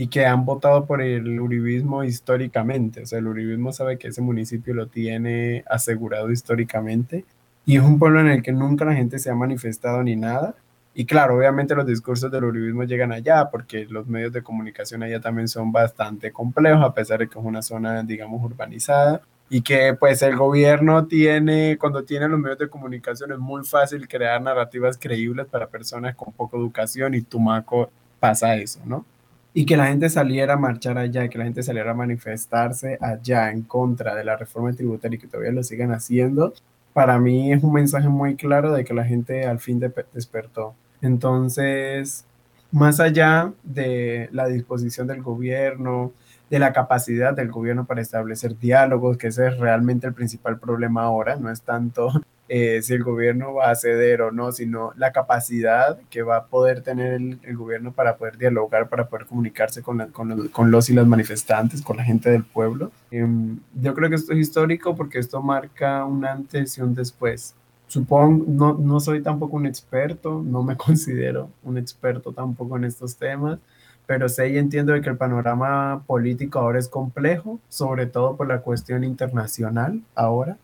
y 0.00 0.08
que 0.08 0.24
han 0.24 0.46
votado 0.46 0.86
por 0.86 1.02
el 1.02 1.38
uribismo 1.38 2.04
históricamente. 2.04 3.02
O 3.02 3.06
sea, 3.06 3.18
el 3.18 3.26
uribismo 3.26 3.70
sabe 3.70 3.98
que 3.98 4.08
ese 4.08 4.22
municipio 4.22 4.72
lo 4.72 4.86
tiene 4.86 5.62
asegurado 5.68 6.32
históricamente 6.32 7.26
y 7.66 7.76
es 7.76 7.82
un 7.82 7.98
pueblo 7.98 8.20
en 8.20 8.28
el 8.28 8.42
que 8.42 8.50
nunca 8.50 8.86
la 8.86 8.94
gente 8.94 9.18
se 9.18 9.28
ha 9.28 9.34
manifestado 9.34 10.02
ni 10.02 10.16
nada. 10.16 10.54
Y 10.94 11.04
claro, 11.04 11.36
obviamente 11.36 11.74
los 11.74 11.84
discursos 11.84 12.32
del 12.32 12.44
uribismo 12.44 12.84
llegan 12.84 13.12
allá 13.12 13.50
porque 13.50 13.84
los 13.90 14.06
medios 14.06 14.32
de 14.32 14.42
comunicación 14.42 15.02
allá 15.02 15.20
también 15.20 15.48
son 15.48 15.70
bastante 15.70 16.32
complejos, 16.32 16.82
a 16.82 16.94
pesar 16.94 17.18
de 17.18 17.28
que 17.28 17.38
es 17.38 17.44
una 17.44 17.60
zona, 17.60 18.02
digamos, 18.02 18.42
urbanizada. 18.42 19.20
Y 19.50 19.60
que 19.60 19.92
pues 20.00 20.22
el 20.22 20.34
gobierno 20.34 21.08
tiene, 21.08 21.76
cuando 21.78 22.04
tiene 22.04 22.26
los 22.26 22.40
medios 22.40 22.58
de 22.58 22.70
comunicación 22.70 23.32
es 23.32 23.38
muy 23.38 23.64
fácil 23.66 24.08
crear 24.08 24.40
narrativas 24.40 24.96
creíbles 24.96 25.44
para 25.44 25.66
personas 25.66 26.16
con 26.16 26.32
poca 26.32 26.56
educación 26.56 27.12
y 27.12 27.20
Tumaco 27.20 27.90
pasa 28.18 28.56
eso, 28.56 28.80
¿no? 28.86 29.04
Y 29.52 29.66
que 29.66 29.76
la 29.76 29.86
gente 29.86 30.08
saliera 30.08 30.54
a 30.54 30.56
marchar 30.56 30.96
allá, 30.96 31.28
que 31.28 31.38
la 31.38 31.44
gente 31.44 31.62
saliera 31.62 31.90
a 31.90 31.94
manifestarse 31.94 32.98
allá 33.00 33.50
en 33.50 33.62
contra 33.62 34.14
de 34.14 34.24
la 34.24 34.36
reforma 34.36 34.72
tributaria 34.72 35.16
y 35.16 35.18
que 35.18 35.26
todavía 35.26 35.52
lo 35.52 35.62
sigan 35.62 35.92
haciendo, 35.92 36.54
para 36.92 37.18
mí 37.18 37.52
es 37.52 37.62
un 37.62 37.72
mensaje 37.72 38.08
muy 38.08 38.36
claro 38.36 38.72
de 38.72 38.84
que 38.84 38.94
la 38.94 39.04
gente 39.04 39.46
al 39.46 39.60
fin 39.60 39.80
despertó. 40.12 40.74
Entonces, 41.02 42.24
más 42.72 43.00
allá 43.00 43.52
de 43.62 44.28
la 44.32 44.46
disposición 44.46 45.06
del 45.06 45.22
gobierno, 45.22 46.12
de 46.50 46.58
la 46.58 46.72
capacidad 46.72 47.32
del 47.32 47.50
gobierno 47.50 47.86
para 47.86 48.00
establecer 48.00 48.58
diálogos, 48.58 49.16
que 49.16 49.28
ese 49.28 49.48
es 49.48 49.58
realmente 49.58 50.06
el 50.06 50.14
principal 50.14 50.58
problema 50.58 51.04
ahora, 51.04 51.36
no 51.36 51.50
es 51.50 51.62
tanto 51.62 52.10
eh, 52.52 52.82
si 52.82 52.94
el 52.94 53.04
gobierno 53.04 53.54
va 53.54 53.70
a 53.70 53.76
ceder 53.76 54.22
o 54.22 54.32
no, 54.32 54.50
sino 54.50 54.92
la 54.96 55.12
capacidad 55.12 56.00
que 56.10 56.22
va 56.22 56.36
a 56.36 56.46
poder 56.46 56.82
tener 56.82 57.12
el, 57.12 57.56
gobierno 57.56 57.92
para 57.92 58.16
poder 58.16 58.38
dialogar, 58.38 58.88
para 58.88 59.08
poder 59.08 59.26
comunicarse 59.26 59.82
con, 59.82 60.10
con, 60.10 60.70
los, 60.72 60.90
y 60.90 60.94
las 60.94 61.06
manifestantes, 61.06 61.80
con 61.80 61.96
la 61.98 62.02
gente 62.02 62.28
del 62.28 62.42
pueblo. 62.42 62.90
Em, 63.12 63.60
yo 63.80 63.94
creo 63.94 64.08
que 64.08 64.16
esto 64.16 64.32
es 64.32 64.40
histórico 64.40 64.96
porque 64.96 65.20
esto 65.20 65.40
marca 65.40 66.04
un 66.04 66.24
antes 66.24 66.76
y 66.76 66.80
un 66.80 66.92
después. 66.92 67.54
Supongo, 67.86 68.44
no, 68.48 68.74
no 68.74 68.98
soy 68.98 69.22
tampoco 69.22 69.56
un 69.56 69.66
experto, 69.66 70.42
no 70.44 70.64
me 70.64 70.76
considero 70.88 71.50
un 71.62 71.78
experto 71.78 72.32
tampoco 72.32 72.76
en 72.76 72.82
estos 72.82 73.16
temas, 73.16 73.60
pero 74.06 74.28
sé 74.28 74.48
y 74.48 74.58
entiendo 74.58 74.92
de 74.92 75.00
que 75.02 75.10
el 75.10 75.16
panorama 75.16 76.02
político 76.04 76.58
ahora 76.58 76.80
es 76.80 76.88
complejo, 76.88 77.60
sobre 77.68 78.06
todo 78.06 78.36
por 78.36 78.48
la 78.48 78.62
cuestión 78.62 79.04
internacional 79.04 80.02
ahora 80.16 80.58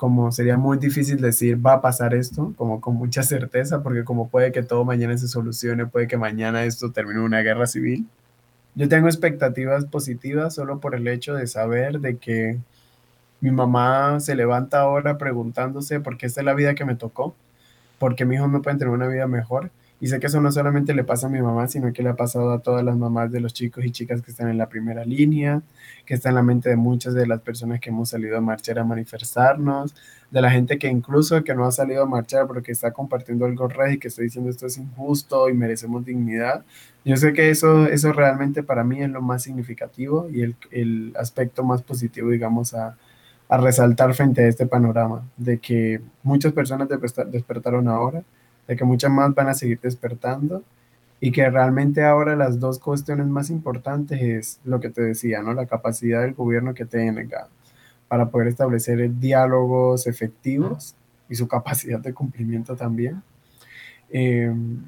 como 0.00 0.32
sería 0.32 0.56
muy 0.56 0.78
difícil 0.78 1.20
decir 1.20 1.64
va 1.64 1.74
a 1.74 1.80
pasar 1.82 2.14
esto, 2.14 2.54
como 2.56 2.80
con 2.80 2.94
mucha 2.94 3.22
certeza, 3.22 3.82
porque 3.82 4.02
como 4.02 4.30
puede 4.30 4.50
que 4.50 4.62
todo 4.62 4.86
mañana 4.86 5.18
se 5.18 5.28
solucione, 5.28 5.84
puede 5.84 6.08
que 6.08 6.16
mañana 6.16 6.64
esto 6.64 6.90
termine 6.90 7.20
una 7.20 7.40
guerra 7.40 7.66
civil. 7.66 8.06
Yo 8.74 8.88
tengo 8.88 9.08
expectativas 9.08 9.84
positivas 9.84 10.54
solo 10.54 10.80
por 10.80 10.94
el 10.94 11.06
hecho 11.06 11.34
de 11.34 11.46
saber 11.46 12.00
de 12.00 12.16
que 12.16 12.58
mi 13.42 13.50
mamá 13.50 14.20
se 14.20 14.34
levanta 14.36 14.80
ahora 14.80 15.18
preguntándose 15.18 16.00
por 16.00 16.16
qué 16.16 16.24
esta 16.26 16.40
es 16.40 16.46
la 16.46 16.54
vida 16.54 16.74
que 16.74 16.86
me 16.86 16.96
tocó, 16.96 17.34
porque 17.98 18.24
mi 18.24 18.36
hijo 18.36 18.48
no 18.48 18.62
puede 18.62 18.78
tener 18.78 18.94
una 18.94 19.06
vida 19.06 19.26
mejor 19.26 19.70
y 20.00 20.06
sé 20.06 20.18
que 20.18 20.28
eso 20.28 20.40
no 20.40 20.50
solamente 20.50 20.94
le 20.94 21.04
pasa 21.04 21.26
a 21.26 21.30
mi 21.30 21.42
mamá, 21.42 21.68
sino 21.68 21.92
que 21.92 22.02
le 22.02 22.08
ha 22.08 22.16
pasado 22.16 22.52
a 22.52 22.60
todas 22.60 22.82
las 22.82 22.96
mamás 22.96 23.30
de 23.30 23.40
los 23.40 23.52
chicos 23.52 23.84
y 23.84 23.90
chicas 23.90 24.22
que 24.22 24.30
están 24.30 24.48
en 24.48 24.56
la 24.56 24.70
primera 24.70 25.04
línea, 25.04 25.60
que 26.06 26.14
está 26.14 26.30
en 26.30 26.36
la 26.36 26.42
mente 26.42 26.70
de 26.70 26.76
muchas 26.76 27.12
de 27.12 27.26
las 27.26 27.42
personas 27.42 27.80
que 27.80 27.90
hemos 27.90 28.08
salido 28.08 28.38
a 28.38 28.40
marchar 28.40 28.78
a 28.78 28.84
manifestarnos, 28.84 29.94
de 30.30 30.40
la 30.40 30.50
gente 30.50 30.78
que 30.78 30.88
incluso 30.88 31.44
que 31.44 31.54
no 31.54 31.66
ha 31.66 31.72
salido 31.72 32.02
a 32.02 32.06
marchar 32.06 32.46
porque 32.46 32.72
está 32.72 32.92
compartiendo 32.92 33.44
algo 33.44 33.68
red 33.68 33.92
y 33.92 33.98
que 33.98 34.08
está 34.08 34.22
diciendo 34.22 34.48
esto 34.48 34.66
es 34.66 34.78
injusto 34.78 35.50
y 35.50 35.54
merecemos 35.54 36.02
dignidad. 36.04 36.64
Yo 37.04 37.16
sé 37.16 37.34
que 37.34 37.50
eso, 37.50 37.86
eso 37.86 38.12
realmente 38.14 38.62
para 38.62 38.84
mí 38.84 39.02
es 39.02 39.10
lo 39.10 39.20
más 39.20 39.42
significativo 39.42 40.30
y 40.30 40.42
el, 40.42 40.56
el 40.70 41.12
aspecto 41.18 41.62
más 41.62 41.82
positivo, 41.82 42.30
digamos, 42.30 42.72
a, 42.72 42.96
a 43.50 43.56
resaltar 43.58 44.14
frente 44.14 44.44
a 44.44 44.48
este 44.48 44.64
panorama, 44.64 45.28
de 45.36 45.58
que 45.58 46.00
muchas 46.22 46.52
personas 46.54 46.88
despertaron 46.88 47.88
ahora 47.88 48.22
de 48.70 48.76
que 48.76 48.84
muchas 48.84 49.10
más 49.10 49.34
van 49.34 49.48
a 49.48 49.54
seguir 49.54 49.80
despertando 49.80 50.62
y 51.18 51.32
que 51.32 51.50
realmente 51.50 52.04
ahora 52.04 52.36
las 52.36 52.60
dos 52.60 52.78
cuestiones 52.78 53.26
más 53.26 53.50
importantes 53.50 54.22
es 54.22 54.60
lo 54.62 54.78
que 54.78 54.90
te 54.90 55.02
decía, 55.02 55.42
¿no? 55.42 55.52
La 55.54 55.66
capacidad 55.66 56.22
del 56.22 56.34
gobierno 56.34 56.72
que 56.72 56.84
tenga 56.84 57.48
para 58.06 58.30
poder 58.30 58.46
establecer 58.46 59.18
diálogos 59.18 60.06
efectivos 60.06 60.94
y 61.28 61.34
su 61.34 61.48
capacidad 61.48 61.98
de 61.98 62.14
cumplimiento 62.14 62.76
también. 62.76 63.24
Em, 64.08 64.84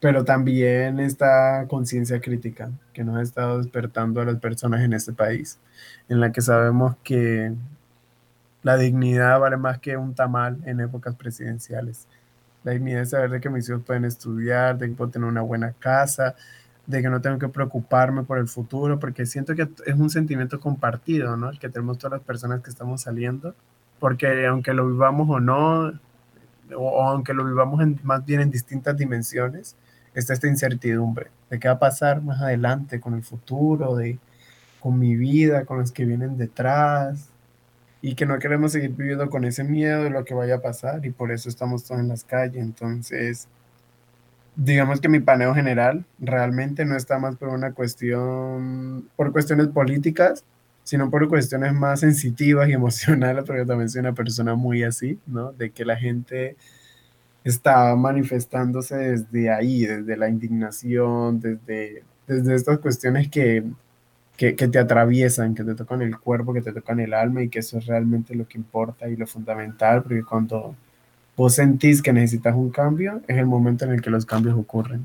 pero 0.00 0.24
también 0.24 0.98
esta 0.98 1.66
conciencia 1.68 2.22
crítica 2.22 2.70
que 2.94 3.04
nos 3.04 3.18
ha 3.18 3.22
estado 3.22 3.58
despertando 3.58 4.22
a 4.22 4.24
las 4.24 4.36
personas 4.36 4.80
en 4.80 4.94
este 4.94 5.12
país, 5.12 5.58
en 6.08 6.20
la 6.20 6.32
que 6.32 6.40
sabemos 6.40 6.96
que 7.04 7.52
la 8.62 8.78
dignidad 8.78 9.38
vale 9.38 9.58
más 9.58 9.80
que 9.80 9.98
un 9.98 10.14
tamal 10.14 10.58
en 10.64 10.80
épocas 10.80 11.14
presidenciales 11.14 12.06
la 12.64 12.72
dignidad 12.72 13.00
de 13.00 13.06
saber 13.06 13.30
de 13.30 13.40
que 13.40 13.50
mis 13.50 13.68
hijos 13.68 13.82
pueden 13.84 14.04
estudiar, 14.04 14.78
de 14.78 14.88
que 14.88 14.94
puedo 14.94 15.10
tener 15.10 15.28
una 15.28 15.42
buena 15.42 15.72
casa, 15.72 16.34
de 16.86 17.02
que 17.02 17.10
no 17.10 17.20
tengo 17.20 17.38
que 17.38 17.48
preocuparme 17.48 18.24
por 18.24 18.38
el 18.38 18.48
futuro, 18.48 18.98
porque 18.98 19.26
siento 19.26 19.54
que 19.54 19.68
es 19.86 19.94
un 19.94 20.10
sentimiento 20.10 20.58
compartido, 20.58 21.36
¿no? 21.36 21.50
El 21.50 21.58
que 21.58 21.68
tenemos 21.68 21.98
todas 21.98 22.18
las 22.18 22.26
personas 22.26 22.62
que 22.62 22.70
estamos 22.70 23.02
saliendo, 23.02 23.54
porque 23.98 24.46
aunque 24.46 24.72
lo 24.72 24.88
vivamos 24.88 25.28
o 25.28 25.40
no, 25.40 25.92
o, 26.76 27.02
aunque 27.02 27.34
lo 27.34 27.44
vivamos 27.44 27.82
más 28.02 28.24
bien 28.24 28.40
en 28.40 28.50
distintas 28.50 28.96
dimensiones, 28.96 29.76
está 30.14 30.32
esta 30.32 30.48
incertidumbre 30.48 31.30
de 31.50 31.58
qué 31.58 31.68
va 31.68 31.74
a 31.74 31.78
pasar 31.78 32.22
más 32.22 32.40
adelante 32.40 33.00
con 33.00 33.14
el 33.14 33.22
futuro, 33.22 33.96
de 33.96 34.18
con 34.80 34.98
mi 34.98 35.16
vida, 35.16 35.64
con 35.64 35.78
los 35.78 35.92
que 35.92 36.04
vienen 36.04 36.38
detrás, 36.38 37.30
y 38.00 38.14
que 38.14 38.26
no 38.26 38.38
queremos 38.38 38.72
seguir 38.72 38.90
viviendo 38.90 39.28
con 39.28 39.44
ese 39.44 39.64
miedo 39.64 40.04
de 40.04 40.10
lo 40.10 40.24
que 40.24 40.34
vaya 40.34 40.56
a 40.56 40.62
pasar 40.62 41.04
y 41.04 41.10
por 41.10 41.32
eso 41.32 41.48
estamos 41.48 41.84
todos 41.84 42.00
en 42.00 42.08
las 42.08 42.24
calles. 42.24 42.62
Entonces, 42.62 43.48
digamos 44.56 45.00
que 45.00 45.08
mi 45.08 45.20
paneo 45.20 45.54
general 45.54 46.04
realmente 46.18 46.84
no 46.84 46.96
está 46.96 47.18
más 47.18 47.36
por 47.36 47.48
una 47.48 47.72
cuestión, 47.72 49.08
por 49.16 49.32
cuestiones 49.32 49.68
políticas, 49.68 50.44
sino 50.84 51.10
por 51.10 51.28
cuestiones 51.28 51.74
más 51.74 52.00
sensitivas 52.00 52.68
y 52.68 52.72
emocionales, 52.74 53.44
porque 53.44 53.64
también 53.64 53.88
soy 53.88 54.00
una 54.00 54.14
persona 54.14 54.54
muy 54.54 54.82
así, 54.84 55.18
¿no? 55.26 55.52
De 55.52 55.70
que 55.70 55.84
la 55.84 55.96
gente 55.96 56.56
está 57.44 57.94
manifestándose 57.96 58.96
desde 58.96 59.50
ahí, 59.50 59.86
desde 59.86 60.16
la 60.16 60.28
indignación, 60.28 61.40
desde, 61.40 62.04
desde 62.26 62.54
estas 62.54 62.78
cuestiones 62.78 63.28
que, 63.28 63.64
que, 64.38 64.54
que, 64.54 64.68
te 64.68 64.78
atraviesan, 64.78 65.54
que 65.54 65.64
te 65.64 65.74
tocan 65.74 66.00
el 66.00 66.16
cuerpo, 66.16 66.54
que 66.54 66.62
te 66.62 66.72
tocan 66.72 67.00
el 67.00 67.12
alma 67.12 67.42
y 67.42 67.48
que 67.48 67.58
eso 67.58 67.76
es 67.76 67.86
realmente 67.86 68.34
lo 68.36 68.46
que 68.46 68.56
importa 68.56 69.08
y 69.08 69.16
lo 69.16 69.26
fundamental, 69.26 70.02
porque 70.02 70.22
cuando 70.22 70.76
vos 71.36 71.54
sentís 71.54 72.00
que 72.00 72.12
necesitas 72.12 72.54
un 72.54 72.70
cambio, 72.70 73.20
es 73.26 73.36
el 73.36 73.46
momento 73.46 73.84
en 73.84 73.92
el 73.92 74.00
que 74.00 74.10
los 74.10 74.24
cambios 74.24 74.56
ocurren. 74.56 75.04